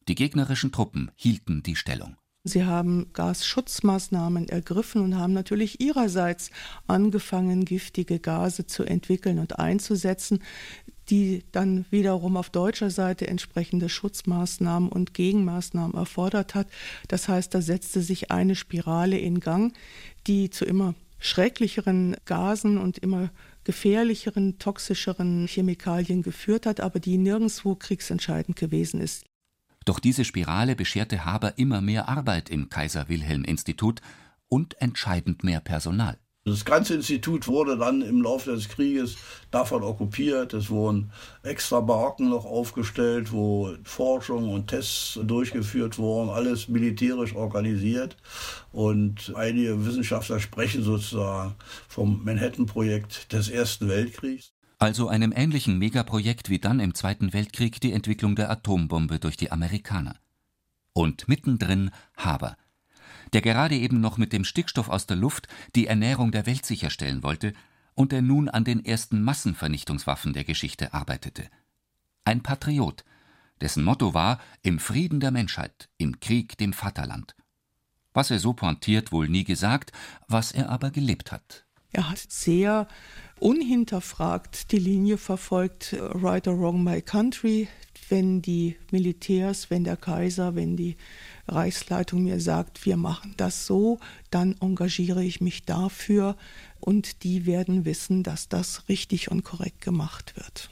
Die 0.07 0.15
gegnerischen 0.15 0.71
Truppen 0.71 1.11
hielten 1.15 1.63
die 1.63 1.75
Stellung. 1.75 2.15
Sie 2.47 2.63
haben 2.63 3.11
Gasschutzmaßnahmen 3.11 4.47
ergriffen 4.47 5.01
und 5.01 5.17
haben 5.17 5.33
natürlich 5.33 5.81
ihrerseits 5.81 6.49
angefangen, 6.87 7.65
giftige 7.65 8.19
Gase 8.19 8.65
zu 8.65 8.83
entwickeln 8.83 9.39
und 9.39 9.59
einzusetzen, 9.59 10.41
die 11.09 11.43
dann 11.51 11.85
wiederum 11.89 12.37
auf 12.37 12.49
deutscher 12.49 12.89
Seite 12.89 13.27
entsprechende 13.27 13.89
Schutzmaßnahmen 13.89 14.89
und 14.89 15.13
Gegenmaßnahmen 15.13 15.95
erfordert 15.95 16.55
hat. 16.55 16.67
Das 17.07 17.27
heißt, 17.27 17.53
da 17.53 17.61
setzte 17.61 18.01
sich 18.01 18.31
eine 18.31 18.55
Spirale 18.55 19.17
in 19.17 19.39
Gang, 19.39 19.73
die 20.25 20.49
zu 20.49 20.65
immer 20.65 20.95
schrecklicheren 21.19 22.15
Gasen 22.25 22.77
und 22.77 22.97
immer 22.97 23.29
gefährlicheren, 23.67 24.59
toxischeren 24.59 25.45
Chemikalien 25.45 26.21
geführt 26.23 26.65
hat, 26.65 26.79
aber 26.79 27.01
die 27.01 27.17
nirgendwo 27.17 27.75
kriegsentscheidend 27.75 28.55
gewesen 28.57 29.01
ist. 29.01 29.25
Doch 29.83 29.99
diese 29.99 30.23
Spirale 30.23 30.73
bescherte 30.73 31.25
Haber 31.25 31.57
immer 31.57 31.81
mehr 31.81 32.07
Arbeit 32.07 32.49
im 32.49 32.69
Kaiser 32.69 33.09
Wilhelm 33.09 33.43
Institut 33.43 33.99
und 34.47 34.81
entscheidend 34.81 35.43
mehr 35.43 35.59
Personal. 35.59 36.17
Das 36.47 36.63
ganze 36.63 36.93
Institut 36.95 37.47
wurde 37.47 37.77
dann 37.77 38.01
im 38.01 38.21
Laufe 38.21 38.51
des 38.51 38.69
Krieges 38.69 39.17
davon 39.51 39.83
okkupiert. 39.83 40.53
Es 40.53 40.69
wurden 40.69 41.11
extra 41.43 41.81
Baracken 41.81 42.29
noch 42.29 42.45
aufgestellt, 42.45 43.33
wo 43.33 43.73
Forschung 43.83 44.49
und 44.49 44.67
Tests 44.67 45.19
durchgeführt 45.21 45.97
wurden, 45.97 46.29
alles 46.29 46.69
militärisch 46.69 47.35
organisiert. 47.35 48.15
Und 48.71 49.33
einige 49.35 49.85
Wissenschaftler 49.85 50.39
sprechen 50.39 50.83
sozusagen 50.83 51.55
vom 51.89 52.23
Manhattan-Projekt 52.23 53.33
des 53.33 53.49
Ersten 53.49 53.89
Weltkriegs 53.89 54.53
also 54.79 55.07
einem 55.07 55.33
ähnlichen 55.35 55.79
Megaprojekt 55.79 56.51
wie 56.51 56.59
dann 56.59 56.79
im 56.79 56.93
Zweiten 56.93 57.33
Weltkrieg 57.33 57.81
die 57.81 57.93
Entwicklung 57.93 58.35
der 58.35 58.51
Atombombe 58.51 59.17
durch 59.17 59.35
die 59.35 59.51
Amerikaner. 59.51 60.17
Und 60.93 61.27
mittendrin 61.27 61.89
Haber, 62.15 62.57
der 63.33 63.41
gerade 63.41 63.75
eben 63.75 63.99
noch 63.99 64.17
mit 64.17 64.33
dem 64.33 64.43
Stickstoff 64.43 64.89
aus 64.89 65.07
der 65.07 65.17
Luft 65.17 65.47
die 65.75 65.87
Ernährung 65.87 66.31
der 66.31 66.45
Welt 66.45 66.65
sicherstellen 66.65 67.23
wollte 67.23 67.53
und 67.93 68.11
der 68.11 68.21
nun 68.21 68.47
an 68.47 68.63
den 68.63 68.85
ersten 68.85 69.23
Massenvernichtungswaffen 69.23 70.33
der 70.33 70.43
Geschichte 70.43 70.93
arbeitete. 70.93 71.49
Ein 72.25 72.43
Patriot, 72.43 73.03
dessen 73.61 73.83
Motto 73.83 74.13
war 74.13 74.39
im 74.61 74.79
Frieden 74.79 75.19
der 75.19 75.31
Menschheit, 75.31 75.89
im 75.97 76.19
Krieg 76.19 76.57
dem 76.57 76.73
Vaterland. 76.73 77.35
Was 78.13 78.31
er 78.31 78.39
so 78.39 78.53
pointiert 78.53 79.11
wohl 79.11 79.27
nie 79.29 79.43
gesagt, 79.43 79.91
was 80.27 80.51
er 80.51 80.69
aber 80.69 80.91
gelebt 80.91 81.31
hat. 81.31 81.65
Er 81.91 82.09
hat 82.09 82.19
sehr 82.19 82.87
unhinterfragt 83.39 84.71
die 84.71 84.79
Linie 84.79 85.17
verfolgt, 85.17 85.95
right 85.99 86.47
or 86.47 86.59
wrong 86.59 86.83
my 86.83 87.01
country. 87.01 87.67
Wenn 88.09 88.41
die 88.41 88.77
Militärs, 88.91 89.69
wenn 89.69 89.83
der 89.83 89.97
Kaiser, 89.97 90.55
wenn 90.55 90.77
die 90.77 90.97
Reichsleitung 91.47 92.23
mir 92.23 92.39
sagt, 92.39 92.85
wir 92.85 92.97
machen 92.97 93.33
das 93.37 93.65
so, 93.65 93.99
dann 94.29 94.55
engagiere 94.59 95.23
ich 95.23 95.41
mich 95.41 95.63
dafür 95.63 96.35
und 96.79 97.23
die 97.23 97.45
werden 97.45 97.85
wissen, 97.85 98.23
dass 98.23 98.49
das 98.49 98.89
richtig 98.89 99.31
und 99.31 99.43
korrekt 99.43 99.81
gemacht 99.81 100.35
wird. 100.35 100.69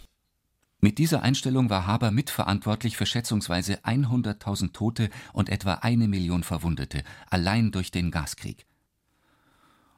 Mit 0.82 1.00
dieser 1.00 1.24
Einstellung 1.24 1.70
war 1.70 1.88
Haber 1.88 2.12
mitverantwortlich 2.12 2.96
für 2.96 3.08
schätzungsweise 3.08 3.84
100.000 3.86 4.72
Tote 4.72 5.10
und 5.34 5.50
etwa 5.50 5.76
eine 5.76 6.08
Million 6.08 6.44
Verwundete, 6.44 7.04
allein 7.30 7.72
durch 7.72 7.90
den 7.90 8.12
Gaskrieg. 8.12 8.66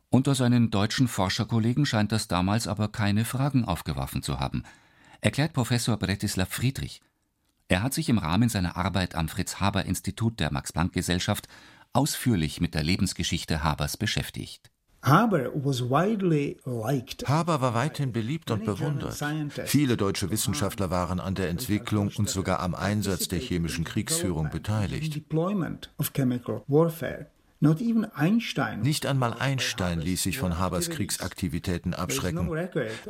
Unter 0.09 0.35
seinen 0.35 0.71
deutschen 0.71 1.09
Forscherkollegen 1.09 1.85
scheint 1.85 2.13
das 2.13 2.29
damals 2.29 2.67
aber 2.67 2.87
keine 2.87 3.25
Fragen 3.25 3.65
aufgeworfen 3.65 4.23
zu 4.23 4.39
haben, 4.39 4.63
erklärt 5.19 5.51
Professor 5.51 5.97
Bretislav 5.97 6.47
Friedrich. 6.47 7.01
Er 7.69 7.83
hat 7.83 7.93
sich 7.93 8.07
im 8.09 8.17
Rahmen 8.17 8.49
seiner 8.49 8.77
Arbeit 8.77 9.15
am 9.15 9.27
Fritz-Haber-Institut 9.27 10.39
der 10.39 10.53
Max-Planck-Gesellschaft 10.53 11.47
ausführlich 11.93 12.61
mit 12.61 12.73
der 12.73 12.83
Lebensgeschichte 12.83 13.63
Habers 13.63 13.97
beschäftigt. 13.97 14.71
Haber 17.27 17.61
war 17.61 17.73
weithin 17.73 18.11
beliebt 18.11 18.51
und 18.51 18.65
bewundert. 18.65 19.23
Viele 19.65 19.95
deutsche 19.95 20.31
Wissenschaftler 20.31 20.89
waren 20.89 21.19
an 21.19 21.35
der 21.35 21.49
Entwicklung 21.49 22.11
und 22.17 22.29
sogar 22.29 22.59
am 22.59 22.73
Einsatz 22.73 23.27
der 23.27 23.39
chemischen 23.39 23.83
Kriegsführung 23.83 24.49
beteiligt. 24.49 25.21
Nicht 27.59 29.05
einmal 29.05 29.33
Einstein 29.33 29.99
ließ 29.99 30.23
sich 30.23 30.37
von 30.37 30.59
Habers 30.59 30.89
Kriegsaktivitäten 30.89 31.93
abschrecken. 31.93 32.49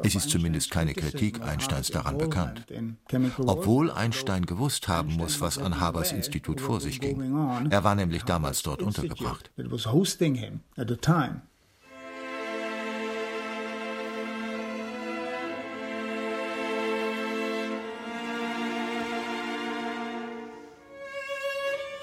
Es 0.04 0.16
ist 0.16 0.30
zumindest 0.30 0.72
keine 0.72 0.94
Kritik 0.94 1.42
Einsteins 1.42 1.90
daran 1.90 2.18
bekannt. 2.18 2.66
Obwohl 3.46 3.92
Einstein 3.92 4.46
gewusst 4.46 4.88
haben 4.88 5.14
muss, 5.14 5.42
was 5.42 5.58
an 5.58 5.80
Habers 5.80 6.12
Institut 6.12 6.62
vor 6.62 6.80
sich 6.80 7.00
ging. 7.02 7.20
Er 7.70 7.84
war 7.84 7.96
nämlich 7.96 8.24
damals 8.24 8.64
dort 8.64 8.82
untergebracht. 8.82 9.52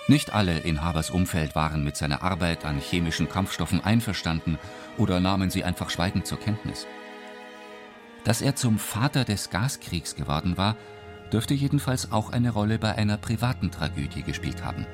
Nicht 0.07 0.35
alle 0.35 0.59
in 0.59 0.83
Habers 0.83 1.11
Umfeld 1.11 1.55
waren 1.55 1.83
mit 1.83 1.97
seiner 1.97 2.23
Arbeit 2.23 2.67
an 2.67 2.79
chemischen 2.79 3.29
Kampfstoffen 3.29 3.83
einverstanden 3.83 4.59
oder 4.99 5.19
nahmen 5.19 5.49
sie 5.49 5.65
einfach 5.65 5.89
schweigend 5.89 6.27
zur 6.27 6.39
Kenntnis. 6.39 6.87
Dass 8.23 8.43
er 8.43 8.55
zum 8.55 8.79
Vater 8.79 9.25
des 9.25 9.49
Gaskriegs 9.49 10.15
geworden 10.15 10.59
war, 10.59 10.77
dürfte 11.33 11.55
jedenfalls 11.55 12.13
auch 12.13 12.31
eine 12.31 12.51
Rolle 12.51 12.79
bei 12.79 12.95
einer 12.95 13.17
privaten 13.17 13.71
Tragödie 13.71 14.23
gespielt 14.23 14.63
haben, 14.63 14.87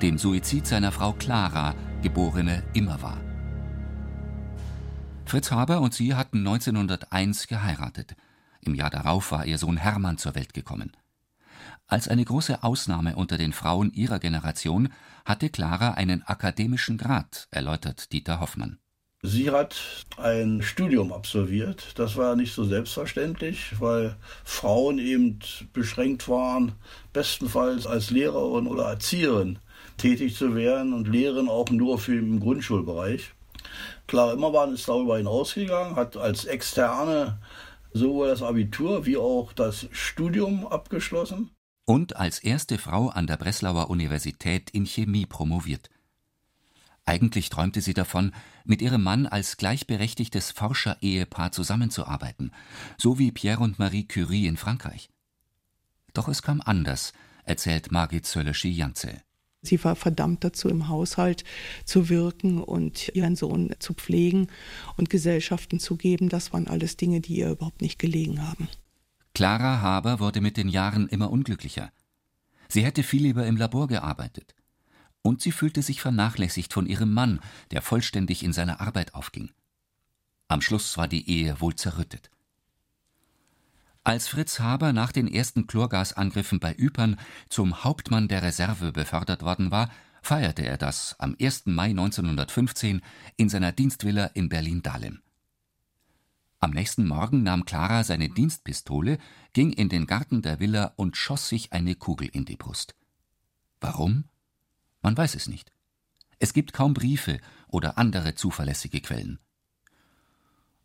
dem 0.00 0.16
Suizid 0.16 0.66
seiner 0.66 0.90
Frau 0.90 1.12
Clara, 1.12 1.74
geborene 2.02 2.62
Immerwahr. 2.72 3.20
Fritz 5.26 5.50
Haber 5.50 5.80
und 5.80 5.92
sie 5.92 6.14
hatten 6.14 6.38
1901 6.38 7.46
geheiratet. 7.46 8.14
Im 8.60 8.74
Jahr 8.74 8.90
darauf 8.90 9.32
war 9.32 9.44
ihr 9.44 9.58
Sohn 9.58 9.76
Hermann 9.76 10.16
zur 10.16 10.34
Welt 10.34 10.54
gekommen. 10.54 10.92
Als 11.88 12.08
eine 12.08 12.24
große 12.24 12.64
Ausnahme 12.64 13.14
unter 13.14 13.38
den 13.38 13.52
Frauen 13.52 13.92
ihrer 13.92 14.18
Generation 14.18 14.92
hatte 15.24 15.50
Clara 15.50 15.92
einen 15.92 16.24
akademischen 16.24 16.98
Grad, 16.98 17.46
erläutert 17.52 18.12
Dieter 18.12 18.40
Hoffmann. 18.40 18.80
Sie 19.22 19.52
hat 19.52 19.76
ein 20.16 20.62
Studium 20.62 21.12
absolviert. 21.12 21.92
Das 21.94 22.16
war 22.16 22.34
nicht 22.34 22.54
so 22.54 22.64
selbstverständlich, 22.64 23.80
weil 23.80 24.16
Frauen 24.44 24.98
eben 24.98 25.38
beschränkt 25.72 26.28
waren, 26.28 26.72
bestenfalls 27.12 27.86
als 27.86 28.10
Lehrerin 28.10 28.66
oder 28.66 28.86
Erzieherin 28.86 29.60
tätig 29.96 30.34
zu 30.34 30.56
werden 30.56 30.92
und 30.92 31.06
Lehren 31.06 31.48
auch 31.48 31.70
nur 31.70 32.00
für 32.00 32.18
im 32.18 32.40
Grundschulbereich. 32.40 33.32
Clara 34.08 34.32
Immermann 34.32 34.74
ist 34.74 34.88
darüber 34.88 35.18
hinausgegangen, 35.18 35.94
hat 35.94 36.16
als 36.16 36.46
Externe 36.46 37.38
sowohl 37.92 38.28
das 38.28 38.42
Abitur 38.42 39.06
wie 39.06 39.16
auch 39.16 39.52
das 39.52 39.86
Studium 39.92 40.66
abgeschlossen 40.66 41.50
und 41.86 42.16
als 42.16 42.40
erste 42.40 42.76
Frau 42.76 43.08
an 43.08 43.26
der 43.26 43.36
Breslauer 43.36 43.88
Universität 43.88 44.70
in 44.70 44.84
Chemie 44.84 45.24
promoviert. 45.24 45.88
Eigentlich 47.06 47.48
träumte 47.48 47.80
sie 47.80 47.94
davon, 47.94 48.32
mit 48.64 48.82
ihrem 48.82 49.04
Mann 49.04 49.26
als 49.26 49.56
gleichberechtigtes 49.56 50.50
Forscherehepaar 50.50 51.52
zusammenzuarbeiten, 51.52 52.50
so 52.98 53.20
wie 53.20 53.30
Pierre 53.30 53.62
und 53.62 53.78
Marie 53.78 54.04
Curie 54.04 54.48
in 54.48 54.56
Frankreich. 54.56 55.08
Doch 56.12 56.26
es 56.26 56.42
kam 56.42 56.60
anders, 56.60 57.12
erzählt 57.44 57.92
Margit 57.92 58.26
Zöllerschi-Janze. 58.26 59.22
Sie 59.62 59.82
war 59.84 59.94
verdammt 59.94 60.42
dazu, 60.42 60.68
im 60.68 60.88
Haushalt 60.88 61.44
zu 61.84 62.08
wirken 62.08 62.62
und 62.62 63.14
ihren 63.14 63.36
Sohn 63.36 63.74
zu 63.78 63.94
pflegen 63.94 64.48
und 64.96 65.08
Gesellschaften 65.08 65.78
zu 65.78 65.96
geben. 65.96 66.28
Das 66.28 66.52
waren 66.52 66.66
alles 66.66 66.96
Dinge, 66.96 67.20
die 67.20 67.36
ihr 67.36 67.50
überhaupt 67.50 67.82
nicht 67.82 67.98
gelegen 67.98 68.46
haben. 68.46 68.68
Clara 69.36 69.82
Haber 69.82 70.18
wurde 70.18 70.40
mit 70.40 70.56
den 70.56 70.70
Jahren 70.70 71.08
immer 71.08 71.30
unglücklicher. 71.30 71.92
Sie 72.68 72.82
hätte 72.82 73.02
viel 73.02 73.20
lieber 73.20 73.46
im 73.46 73.58
Labor 73.58 73.86
gearbeitet. 73.86 74.54
Und 75.20 75.42
sie 75.42 75.52
fühlte 75.52 75.82
sich 75.82 76.00
vernachlässigt 76.00 76.72
von 76.72 76.86
ihrem 76.86 77.12
Mann, 77.12 77.40
der 77.70 77.82
vollständig 77.82 78.42
in 78.42 78.54
seiner 78.54 78.80
Arbeit 78.80 79.14
aufging. 79.14 79.50
Am 80.48 80.62
Schluss 80.62 80.96
war 80.96 81.06
die 81.06 81.28
Ehe 81.28 81.60
wohl 81.60 81.74
zerrüttet. 81.74 82.30
Als 84.04 84.26
Fritz 84.26 84.58
Haber 84.58 84.94
nach 84.94 85.12
den 85.12 85.28
ersten 85.28 85.66
Chlorgasangriffen 85.66 86.58
bei 86.58 86.74
Ypern 86.78 87.20
zum 87.50 87.84
Hauptmann 87.84 88.28
der 88.28 88.42
Reserve 88.42 88.90
befördert 88.90 89.42
worden 89.42 89.70
war, 89.70 89.90
feierte 90.22 90.64
er 90.64 90.78
das 90.78 91.14
am 91.18 91.36
1. 91.38 91.66
Mai 91.66 91.90
1915 91.90 93.02
in 93.36 93.50
seiner 93.50 93.72
Dienstvilla 93.72 94.30
in 94.32 94.48
Berlin-Dahlem. 94.48 95.20
Am 96.58 96.70
nächsten 96.70 97.06
Morgen 97.06 97.42
nahm 97.42 97.64
Clara 97.64 98.02
seine 98.04 98.28
Dienstpistole, 98.28 99.18
ging 99.52 99.72
in 99.72 99.88
den 99.88 100.06
Garten 100.06 100.42
der 100.42 100.60
Villa 100.60 100.92
und 100.96 101.16
schoss 101.16 101.48
sich 101.48 101.72
eine 101.72 101.94
Kugel 101.94 102.28
in 102.28 102.44
die 102.44 102.56
Brust. 102.56 102.94
Warum? 103.80 104.24
Man 105.02 105.16
weiß 105.16 105.34
es 105.34 105.48
nicht. 105.48 105.72
Es 106.38 106.52
gibt 106.52 106.72
kaum 106.72 106.94
Briefe 106.94 107.38
oder 107.68 107.98
andere 107.98 108.34
zuverlässige 108.34 109.00
Quellen 109.00 109.38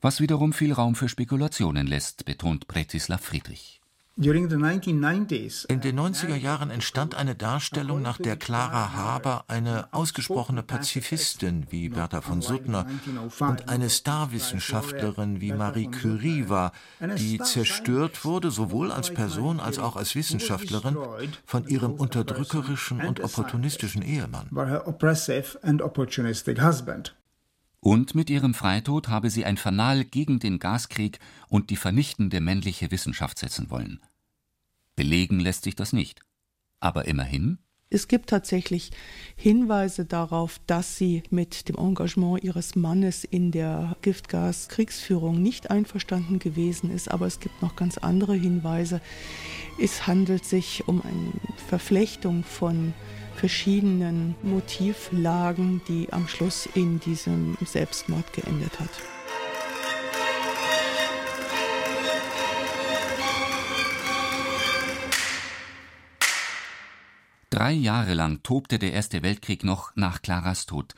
was 0.02 0.20
wiederum 0.20 0.52
viel 0.52 0.74
Raum 0.74 0.96
für 0.96 1.08
Spekulationen 1.08 1.86
lässt, 1.86 2.26
betont 2.26 2.68
Bretislav 2.68 3.22
Friedrich. 3.22 3.81
In 4.18 5.82
den 5.82 6.00
90er 6.00 6.36
Jahren 6.36 6.70
entstand 6.70 7.16
eine 7.16 7.34
Darstellung, 7.34 8.02
nach 8.02 8.18
der 8.18 8.36
Clara 8.36 8.94
Haber 8.94 9.46
eine 9.48 9.88
ausgesprochene 9.94 10.64
Pazifistin 10.64 11.66
wie 11.70 11.90
Bertha 11.90 12.20
von 12.22 12.42
Suttner 12.42 12.86
und 13.40 13.70
eine 13.70 13.90
Starwissenschaftlerin 13.90 15.40
wie 15.40 15.54
Marie 15.54 15.90
Curie 15.90 16.50
war, 16.50 16.74
die 17.18 17.40
zerstört 17.40 18.26
wurde, 18.26 18.52
sowohl 18.52 18.92
als 18.92 19.14
Person 19.14 19.60
als 19.62 19.80
auch 19.80 19.96
als 19.96 20.14
Wissenschaftlerin, 20.14 20.98
von 21.46 21.68
ihrem 21.68 21.94
unterdrückerischen 21.94 23.02
und 23.02 23.22
opportunistischen 23.22 24.02
Ehemann. 24.02 24.50
Und 27.84 28.14
mit 28.16 28.30
ihrem 28.30 28.54
Freitod 28.54 29.08
habe 29.08 29.30
sie 29.30 29.44
ein 29.44 29.58
Fanal 29.58 30.06
gegen 30.06 30.40
den 30.40 30.60
Gaskrieg 30.60 31.20
und 31.50 31.72
die 31.72 31.76
vernichtende 31.76 32.40
männliche 32.40 32.92
Wissenschaft 32.92 33.40
setzen 33.40 33.72
wollen. 33.72 34.00
Belegen 34.96 35.40
lässt 35.40 35.64
sich 35.64 35.76
das 35.76 35.92
nicht. 35.92 36.22
Aber 36.80 37.06
immerhin 37.06 37.58
es 37.94 38.08
gibt 38.08 38.30
tatsächlich 38.30 38.92
Hinweise 39.36 40.06
darauf, 40.06 40.62
dass 40.66 40.98
sie 40.98 41.24
mit 41.30 41.68
dem 41.68 41.76
Engagement 41.76 42.42
ihres 42.42 42.78
Mannes 42.78 43.26
in 43.26 43.52
der 43.52 43.98
Giftgaskriegsführung 44.02 45.42
nicht 45.44 45.70
einverstanden 45.70 46.40
gewesen 46.40 46.90
ist, 46.90 47.12
aber 47.12 47.28
es 47.28 47.42
gibt 47.42 47.62
noch 47.62 47.76
ganz 47.76 47.98
andere 47.98 48.34
Hinweise. 48.34 49.02
Es 49.78 50.08
handelt 50.08 50.46
sich 50.46 50.88
um 50.88 51.02
eine 51.02 51.34
Verflechtung 51.68 52.46
von 52.46 52.94
verschiedenen 53.36 54.36
Motivlagen, 54.42 55.82
die 55.88 56.12
am 56.12 56.28
Schluss 56.28 56.68
in 56.74 57.00
diesem 57.00 57.58
Selbstmord 57.64 58.34
geendet 58.34 58.80
hat. 58.80 58.90
Drei 67.50 67.74
Jahre 67.74 68.14
lang 68.14 68.42
tobte 68.44 68.80
der 68.80 68.94
Erste 68.94 69.22
Weltkrieg 69.24 69.64
noch 69.64 69.96
nach 69.96 70.22
Claras 70.22 70.66
Tod. 70.66 70.96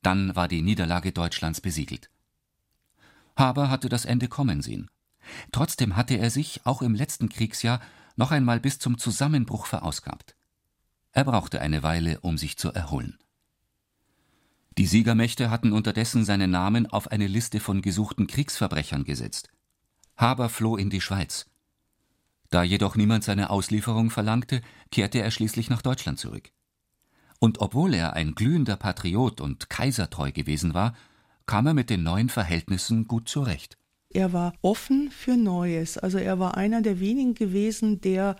Dann 0.00 0.34
war 0.36 0.46
die 0.46 0.62
Niederlage 0.62 1.12
Deutschlands 1.12 1.60
besiegelt. 1.60 2.08
Haber 3.36 3.68
hatte 3.68 3.88
das 3.88 4.04
Ende 4.04 4.28
kommen 4.28 4.62
sehen. 4.62 4.88
Trotzdem 5.52 5.96
hatte 5.96 6.14
er 6.14 6.30
sich 6.30 6.60
auch 6.64 6.82
im 6.82 6.94
letzten 6.94 7.28
Kriegsjahr 7.28 7.80
noch 8.16 8.30
einmal 8.30 8.60
bis 8.60 8.78
zum 8.78 8.96
Zusammenbruch 8.96 9.66
verausgabt. 9.66 10.37
Er 11.18 11.24
brauchte 11.24 11.60
eine 11.60 11.82
Weile, 11.82 12.20
um 12.20 12.38
sich 12.38 12.58
zu 12.58 12.72
erholen. 12.72 13.18
Die 14.78 14.86
Siegermächte 14.86 15.50
hatten 15.50 15.72
unterdessen 15.72 16.24
seinen 16.24 16.52
Namen 16.52 16.86
auf 16.86 17.10
eine 17.10 17.26
Liste 17.26 17.58
von 17.58 17.82
gesuchten 17.82 18.28
Kriegsverbrechern 18.28 19.02
gesetzt. 19.02 19.48
Haber 20.16 20.48
floh 20.48 20.76
in 20.76 20.90
die 20.90 21.00
Schweiz. 21.00 21.46
Da 22.50 22.62
jedoch 22.62 22.94
niemand 22.94 23.24
seine 23.24 23.50
Auslieferung 23.50 24.10
verlangte, 24.10 24.62
kehrte 24.92 25.20
er 25.20 25.32
schließlich 25.32 25.70
nach 25.70 25.82
Deutschland 25.82 26.20
zurück. 26.20 26.52
Und 27.40 27.60
obwohl 27.60 27.94
er 27.94 28.12
ein 28.12 28.36
glühender 28.36 28.76
Patriot 28.76 29.40
und 29.40 29.68
kaisertreu 29.68 30.30
gewesen 30.30 30.72
war, 30.72 30.94
kam 31.46 31.66
er 31.66 31.74
mit 31.74 31.90
den 31.90 32.04
neuen 32.04 32.28
Verhältnissen 32.28 33.08
gut 33.08 33.28
zurecht. 33.28 33.76
Er 34.10 34.32
war 34.32 34.54
offen 34.62 35.10
für 35.10 35.36
Neues. 35.36 35.98
Also 35.98 36.18
er 36.18 36.38
war 36.38 36.56
einer 36.56 36.80
der 36.80 37.00
wenigen 37.00 37.34
gewesen, 37.34 38.00
der 38.00 38.36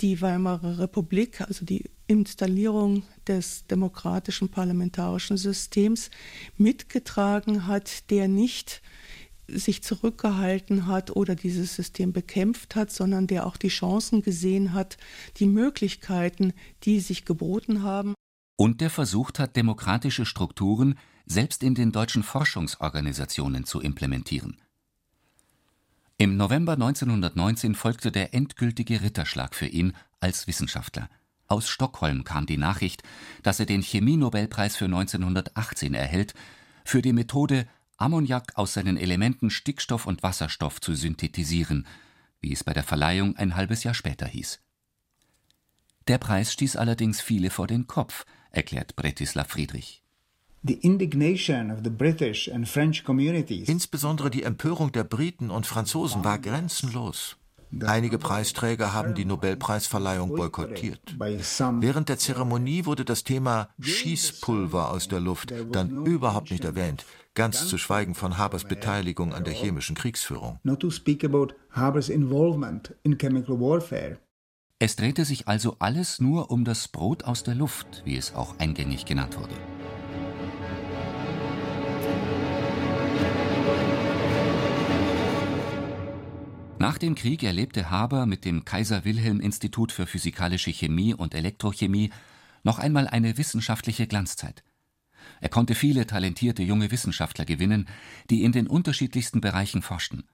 die 0.00 0.20
Weimarer 0.20 0.78
Republik, 0.78 1.40
also 1.40 1.64
die 1.64 1.84
Installierung 2.06 3.02
des 3.26 3.66
demokratischen 3.66 4.48
parlamentarischen 4.48 5.36
Systems 5.36 6.10
mitgetragen 6.56 7.66
hat, 7.66 8.10
der 8.10 8.28
nicht 8.28 8.82
sich 9.48 9.82
zurückgehalten 9.82 10.86
hat 10.86 11.14
oder 11.14 11.34
dieses 11.34 11.76
System 11.76 12.12
bekämpft 12.12 12.74
hat, 12.74 12.90
sondern 12.90 13.26
der 13.26 13.46
auch 13.46 13.56
die 13.56 13.68
Chancen 13.68 14.22
gesehen 14.22 14.72
hat, 14.72 14.96
die 15.36 15.46
Möglichkeiten, 15.46 16.52
die 16.82 17.00
sich 17.00 17.24
geboten 17.24 17.82
haben. 17.82 18.14
Und 18.56 18.80
der 18.80 18.90
versucht 18.90 19.38
hat, 19.38 19.56
demokratische 19.56 20.24
Strukturen 20.24 20.98
selbst 21.26 21.62
in 21.62 21.74
den 21.74 21.92
deutschen 21.92 22.22
Forschungsorganisationen 22.22 23.64
zu 23.64 23.80
implementieren. 23.80 24.56
Im 26.18 26.38
November 26.38 26.72
1919 26.72 27.74
folgte 27.74 28.10
der 28.10 28.32
endgültige 28.32 29.02
Ritterschlag 29.02 29.54
für 29.54 29.66
ihn 29.66 29.92
als 30.18 30.46
Wissenschaftler. 30.46 31.10
Aus 31.46 31.68
Stockholm 31.68 32.24
kam 32.24 32.46
die 32.46 32.56
Nachricht, 32.56 33.02
dass 33.42 33.60
er 33.60 33.66
den 33.66 33.82
Chemienobelpreis 33.82 34.76
für 34.76 34.86
1918 34.86 35.92
erhält 35.92 36.32
für 36.86 37.02
die 37.02 37.12
Methode, 37.12 37.68
Ammoniak 37.98 38.56
aus 38.56 38.72
seinen 38.72 38.96
Elementen 38.96 39.50
Stickstoff 39.50 40.06
und 40.06 40.22
Wasserstoff 40.22 40.80
zu 40.80 40.94
synthetisieren, 40.94 41.86
wie 42.40 42.52
es 42.52 42.64
bei 42.64 42.72
der 42.72 42.84
Verleihung 42.84 43.36
ein 43.36 43.54
halbes 43.54 43.84
Jahr 43.84 43.94
später 43.94 44.26
hieß. 44.26 44.60
Der 46.08 46.16
Preis 46.16 46.50
stieß 46.50 46.76
allerdings 46.76 47.20
viele 47.20 47.50
vor 47.50 47.66
den 47.66 47.86
Kopf, 47.86 48.24
erklärt 48.50 48.96
Bretislav 48.96 49.48
Friedrich. 49.48 50.05
Insbesondere 53.66 54.30
die 54.30 54.42
Empörung 54.42 54.92
der 54.92 55.04
Briten 55.04 55.50
und 55.50 55.66
Franzosen 55.66 56.24
war 56.24 56.38
grenzenlos. 56.38 57.36
Einige 57.84 58.18
Preisträger 58.18 58.92
haben 58.92 59.14
die 59.14 59.24
Nobelpreisverleihung 59.24 60.34
boykottiert. 60.34 61.16
Während 61.18 62.08
der 62.08 62.18
Zeremonie 62.18 62.86
wurde 62.86 63.04
das 63.04 63.24
Thema 63.24 63.68
Schießpulver 63.80 64.90
aus 64.90 65.08
der 65.08 65.20
Luft 65.20 65.52
dann 65.72 66.06
überhaupt 66.06 66.50
nicht 66.50 66.64
erwähnt, 66.64 67.04
ganz 67.34 67.68
zu 67.68 67.76
schweigen 67.76 68.14
von 68.14 68.38
Habers 68.38 68.64
Beteiligung 68.64 69.34
an 69.34 69.44
der 69.44 69.52
chemischen 69.52 69.96
Kriegsführung. 69.96 70.60
Es 74.78 74.96
drehte 74.96 75.24
sich 75.24 75.48
also 75.48 75.76
alles 75.78 76.20
nur 76.20 76.50
um 76.50 76.64
das 76.64 76.88
Brot 76.88 77.24
aus 77.24 77.42
der 77.42 77.54
Luft, 77.54 78.02
wie 78.04 78.16
es 78.16 78.34
auch 78.34 78.58
eingängig 78.58 79.06
genannt 79.06 79.38
wurde. 79.38 79.54
Nach 86.78 86.98
dem 86.98 87.14
Krieg 87.14 87.42
erlebte 87.42 87.90
Haber 87.90 88.26
mit 88.26 88.44
dem 88.44 88.64
Kaiser-Wilhelm-Institut 88.66 89.92
für 89.92 90.06
physikalische 90.06 90.70
Chemie 90.70 91.14
und 91.14 91.34
Elektrochemie 91.34 92.10
noch 92.64 92.78
einmal 92.78 93.08
eine 93.08 93.38
wissenschaftliche 93.38 94.06
Glanzzeit. 94.06 94.62
Er 95.40 95.48
konnte 95.48 95.74
viele 95.74 96.06
talentierte 96.06 96.62
junge 96.62 96.90
Wissenschaftler 96.90 97.46
gewinnen, 97.46 97.88
die 98.28 98.44
in 98.44 98.52
den 98.52 98.66
unterschiedlichsten 98.66 99.40
Bereichen 99.40 99.80
forschten. 99.80 100.24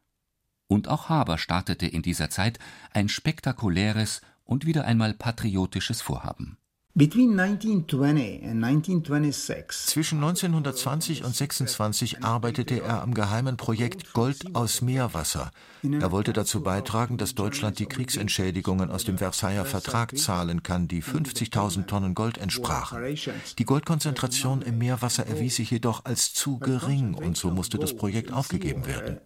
Und 0.67 0.89
auch 0.89 1.09
Haber 1.09 1.39
startete 1.39 1.87
in 1.87 2.03
dieser 2.03 2.29
Zeit 2.29 2.59
ein 2.93 3.09
spektakuläres 3.09 4.21
und 4.45 4.67
wieder 4.67 4.85
einmal 4.85 5.15
patriotisches 5.15 6.03
Vorhaben 6.03 6.59
zwischen 9.87 10.23
1920 10.23 11.25
und 11.25 11.35
26 11.35 12.23
arbeitete 12.23 12.83
er 12.83 13.01
am 13.01 13.15
geheimen 13.15 13.57
Projekt 13.57 14.13
Gold 14.13 14.55
aus 14.55 14.83
Meerwasser. 14.83 15.53
Er 15.83 16.13
wollte 16.13 16.35
dazu 16.35 16.63
beitragen, 16.63 17.17
dass 17.17 17.35
Deutschland 17.35 17.79
die 17.79 17.87
Kriegsentschädigungen 17.87 18.91
aus 18.91 19.05
dem 19.05 19.17
Versailler 19.17 19.65
Vertrag 19.65 20.19
zahlen 20.19 20.63
kann, 20.63 20.87
die 20.87 21.03
50.000 21.03 21.87
Tonnen 21.87 22.15
Gold 22.15 22.37
entsprachen. 22.37 23.03
Die 23.59 23.65
Goldkonzentration 23.65 24.61
im 24.61 24.77
Meerwasser 24.77 25.27
erwies 25.27 25.57
sich 25.57 25.71
jedoch 25.71 26.05
als 26.05 26.35
zu 26.35 26.59
gering 26.59 27.15
und 27.15 27.39
so 27.39 27.51
musste 27.51 27.79
das 27.79 27.97
Projekt 27.97 28.35
aufgegeben 28.35 28.87
werden. 28.87 29.19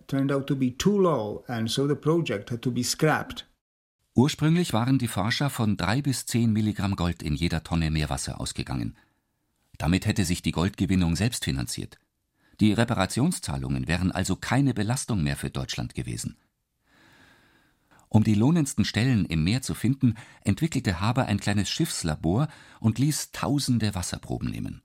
Ursprünglich 4.17 4.73
waren 4.73 4.99
die 4.99 5.09
Forscher 5.09 5.51
von 5.51 5.77
drei 5.77 6.01
bis 6.01 6.25
zehn 6.25 6.51
Milligramm 6.51 6.97
Gold 6.97 7.23
in 7.23 7.35
jeder 7.35 7.63
Tonne 7.63 7.91
Meerwasser 7.91 8.41
ausgegangen. 8.41 8.97
Damit 9.77 10.07
hätte 10.07 10.25
sich 10.25 10.41
die 10.41 10.53
Goldgewinnung 10.53 11.17
selbst 11.17 11.45
finanziert. 11.45 11.99
Die 12.59 12.73
Reparationszahlungen 12.73 13.89
wären 13.89 14.11
also 14.11 14.35
keine 14.35 14.73
Belastung 14.73 15.23
mehr 15.23 15.37
für 15.37 15.51
Deutschland 15.51 15.95
gewesen. 15.95 16.39
Um 18.09 18.25
die 18.25 18.33
lohnendsten 18.33 18.87
Stellen 18.87 19.27
im 19.27 19.45
Meer 19.45 19.61
zu 19.61 19.75
finden, 19.75 20.15
entwickelte 20.45 20.99
Haber 20.99 21.27
ein 21.27 21.39
kleines 21.39 21.69
Schiffslabor 21.69 22.49
und 22.81 22.99
ließ 22.99 23.33
tausende 23.33 23.95
Wasserproben 23.95 24.49
nehmen. 24.49 24.81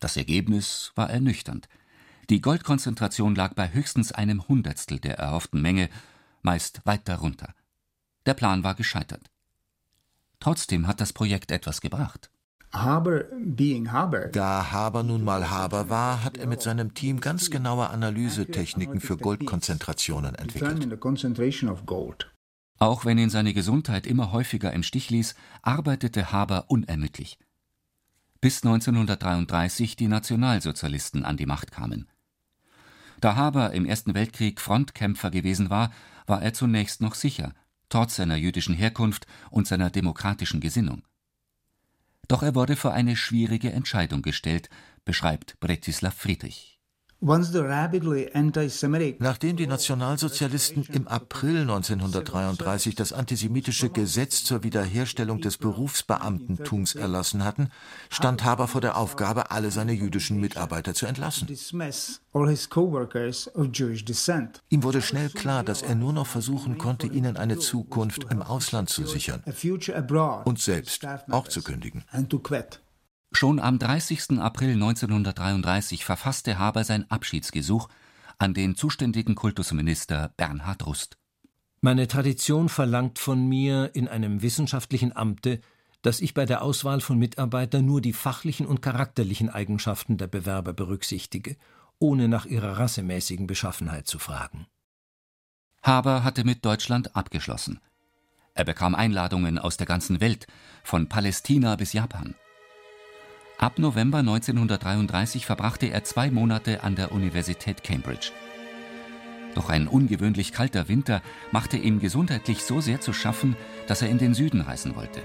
Das 0.00 0.16
Ergebnis 0.16 0.90
war 0.96 1.08
ernüchternd. 1.08 1.68
Die 2.28 2.40
Goldkonzentration 2.40 3.36
lag 3.36 3.54
bei 3.54 3.72
höchstens 3.72 4.10
einem 4.10 4.48
Hundertstel 4.48 4.98
der 4.98 5.16
erhofften 5.18 5.62
Menge, 5.62 5.88
meist 6.42 6.84
weit 6.84 7.08
darunter. 7.08 7.54
Der 8.26 8.34
Plan 8.34 8.64
war 8.64 8.74
gescheitert. 8.74 9.30
Trotzdem 10.40 10.86
hat 10.86 11.00
das 11.00 11.12
Projekt 11.12 11.50
etwas 11.50 11.80
gebracht. 11.80 12.30
Haber 12.72 13.24
being 13.38 13.92
Haber. 13.92 14.28
Da 14.28 14.72
Haber 14.72 15.02
nun 15.02 15.24
mal 15.24 15.50
Haber 15.50 15.90
war, 15.90 16.24
hat 16.24 16.38
er 16.38 16.46
mit 16.46 16.62
seinem 16.62 16.94
Team 16.94 17.20
ganz 17.20 17.50
genaue 17.50 17.90
Analysetechniken 17.90 19.00
für 19.00 19.18
Goldkonzentrationen 19.18 20.34
entwickelt. 20.34 20.98
Auch 22.78 23.04
wenn 23.04 23.18
ihn 23.18 23.30
seine 23.30 23.52
Gesundheit 23.52 24.06
immer 24.06 24.32
häufiger 24.32 24.72
im 24.72 24.82
Stich 24.82 25.10
ließ, 25.10 25.34
arbeitete 25.60 26.32
Haber 26.32 26.64
unermüdlich. 26.68 27.38
Bis 28.40 28.64
1933 28.64 29.94
die 29.94 30.08
Nationalsozialisten 30.08 31.24
an 31.24 31.36
die 31.36 31.46
Macht 31.46 31.70
kamen. 31.70 32.08
Da 33.20 33.36
Haber 33.36 33.72
im 33.72 33.84
Ersten 33.84 34.14
Weltkrieg 34.14 34.60
Frontkämpfer 34.60 35.30
gewesen 35.30 35.70
war, 35.70 35.92
war 36.26 36.42
er 36.42 36.54
zunächst 36.54 37.02
noch 37.02 37.14
sicher, 37.14 37.54
trotz 37.92 38.16
seiner 38.16 38.36
jüdischen 38.36 38.74
Herkunft 38.74 39.26
und 39.50 39.68
seiner 39.68 39.90
demokratischen 39.90 40.60
Gesinnung. 40.60 41.02
Doch 42.26 42.42
er 42.42 42.54
wurde 42.54 42.74
vor 42.74 42.94
eine 42.94 43.16
schwierige 43.16 43.70
Entscheidung 43.70 44.22
gestellt, 44.22 44.70
beschreibt 45.04 45.60
Bretislav 45.60 46.14
Friedrich. 46.14 46.71
Nachdem 49.18 49.56
die 49.56 49.68
Nationalsozialisten 49.68 50.84
im 50.92 51.06
April 51.06 51.60
1933 51.60 52.96
das 52.96 53.12
antisemitische 53.12 53.90
Gesetz 53.90 54.42
zur 54.42 54.64
Wiederherstellung 54.64 55.40
des 55.40 55.56
Berufsbeamtentums 55.56 56.96
erlassen 56.96 57.44
hatten, 57.44 57.68
stand 58.10 58.42
Haber 58.42 58.66
vor 58.66 58.80
der 58.80 58.96
Aufgabe, 58.96 59.52
alle 59.52 59.70
seine 59.70 59.92
jüdischen 59.92 60.40
Mitarbeiter 60.40 60.94
zu 60.94 61.06
entlassen. 61.06 61.46
Ihm 64.68 64.82
wurde 64.82 65.02
schnell 65.02 65.30
klar, 65.30 65.62
dass 65.62 65.82
er 65.82 65.94
nur 65.94 66.12
noch 66.12 66.26
versuchen 66.26 66.76
konnte, 66.76 67.06
ihnen 67.06 67.36
eine 67.36 67.56
Zukunft 67.58 68.26
im 68.32 68.42
Ausland 68.42 68.90
zu 68.90 69.06
sichern 69.06 69.44
und 70.44 70.58
selbst 70.58 71.06
auch 71.30 71.46
zu 71.46 71.62
kündigen. 71.62 72.02
Schon 73.32 73.58
am 73.58 73.78
30. 73.78 74.38
April 74.38 74.74
1933 74.74 76.04
verfasste 76.04 76.58
Haber 76.58 76.84
sein 76.84 77.10
Abschiedsgesuch 77.10 77.88
an 78.38 78.54
den 78.54 78.76
zuständigen 78.76 79.34
Kultusminister 79.34 80.32
Bernhard 80.36 80.86
Rust. 80.86 81.16
Meine 81.80 82.06
Tradition 82.06 82.68
verlangt 82.68 83.18
von 83.18 83.44
mir 83.48 83.90
in 83.94 84.06
einem 84.06 84.42
wissenschaftlichen 84.42 85.16
Amte, 85.16 85.60
dass 86.02 86.20
ich 86.20 86.34
bei 86.34 86.44
der 86.44 86.62
Auswahl 86.62 87.00
von 87.00 87.18
Mitarbeitern 87.18 87.84
nur 87.84 88.00
die 88.00 88.12
fachlichen 88.12 88.66
und 88.66 88.82
charakterlichen 88.82 89.48
Eigenschaften 89.48 90.18
der 90.18 90.26
Bewerber 90.28 90.72
berücksichtige, 90.72 91.56
ohne 91.98 92.28
nach 92.28 92.46
ihrer 92.46 92.78
rassemäßigen 92.78 93.46
Beschaffenheit 93.46 94.06
zu 94.06 94.18
fragen. 94.18 94.66
Haber 95.82 96.22
hatte 96.22 96.44
mit 96.44 96.64
Deutschland 96.64 97.16
abgeschlossen. 97.16 97.80
Er 98.54 98.64
bekam 98.64 98.94
Einladungen 98.94 99.58
aus 99.58 99.76
der 99.76 99.86
ganzen 99.86 100.20
Welt, 100.20 100.46
von 100.84 101.08
Palästina 101.08 101.74
bis 101.76 101.92
Japan. 101.92 102.34
Ab 103.58 103.78
November 103.78 104.18
1933 104.18 105.46
verbrachte 105.46 105.86
er 105.86 106.04
zwei 106.04 106.30
Monate 106.30 106.82
an 106.82 106.96
der 106.96 107.12
Universität 107.12 107.84
Cambridge. 107.84 108.32
Doch 109.54 109.68
ein 109.68 109.86
ungewöhnlich 109.86 110.52
kalter 110.52 110.88
Winter 110.88 111.22
machte 111.50 111.76
ihm 111.76 112.00
gesundheitlich 112.00 112.62
so 112.62 112.80
sehr 112.80 113.00
zu 113.00 113.12
schaffen, 113.12 113.56
dass 113.86 114.02
er 114.02 114.08
in 114.08 114.18
den 114.18 114.34
Süden 114.34 114.62
reisen 114.62 114.96
wollte. 114.96 115.22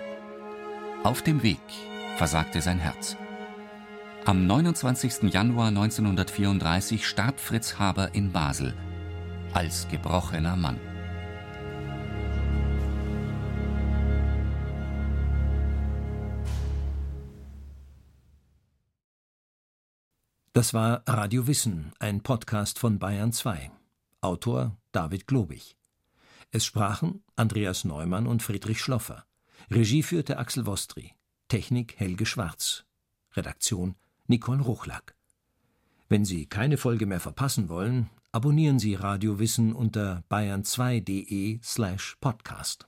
Auf 1.03 1.21
dem 1.21 1.43
Weg 1.43 1.59
versagte 2.17 2.61
sein 2.61 2.79
Herz. 2.79 3.15
Am 4.25 4.45
29. 4.45 5.31
Januar 5.33 5.69
1934 5.69 7.07
starb 7.07 7.39
Fritz 7.39 7.79
Haber 7.79 8.13
in 8.13 8.31
Basel 8.31 8.73
als 9.53 9.87
gebrochener 9.89 10.55
Mann. 10.55 10.79
Das 20.57 20.73
war 20.73 21.03
Radio 21.05 21.45
Wissen, 21.45 21.91
ein 21.99 22.23
Podcast 22.23 22.79
von 22.79 22.97
Bayern 22.97 23.31
2. 23.31 23.69
Autor 24.21 24.75
David 24.91 25.27
Globig. 25.27 25.77
Es 26.49 26.65
sprachen 26.65 27.23
Andreas 27.35 27.85
Neumann 27.85 28.25
und 28.25 28.41
Friedrich 28.41 28.81
Schloffer. 28.81 29.27
Regie 29.69 30.01
führte 30.01 30.39
Axel 30.39 30.65
Wostri. 30.65 31.13
Technik 31.47 31.99
Helge 31.99 32.25
Schwarz. 32.25 32.85
Redaktion 33.33 33.97
Nicole 34.25 34.63
Ruchlack. 34.63 35.15
Wenn 36.09 36.25
Sie 36.25 36.47
keine 36.47 36.77
Folge 36.77 37.05
mehr 37.05 37.19
verpassen 37.19 37.69
wollen, 37.69 38.09
abonnieren 38.31 38.79
Sie 38.79 38.95
Radio 38.95 39.37
Wissen 39.37 39.73
unter 39.73 40.23
bayern2.de 40.31 41.59
slash 41.61 42.17
podcast. 42.19 42.87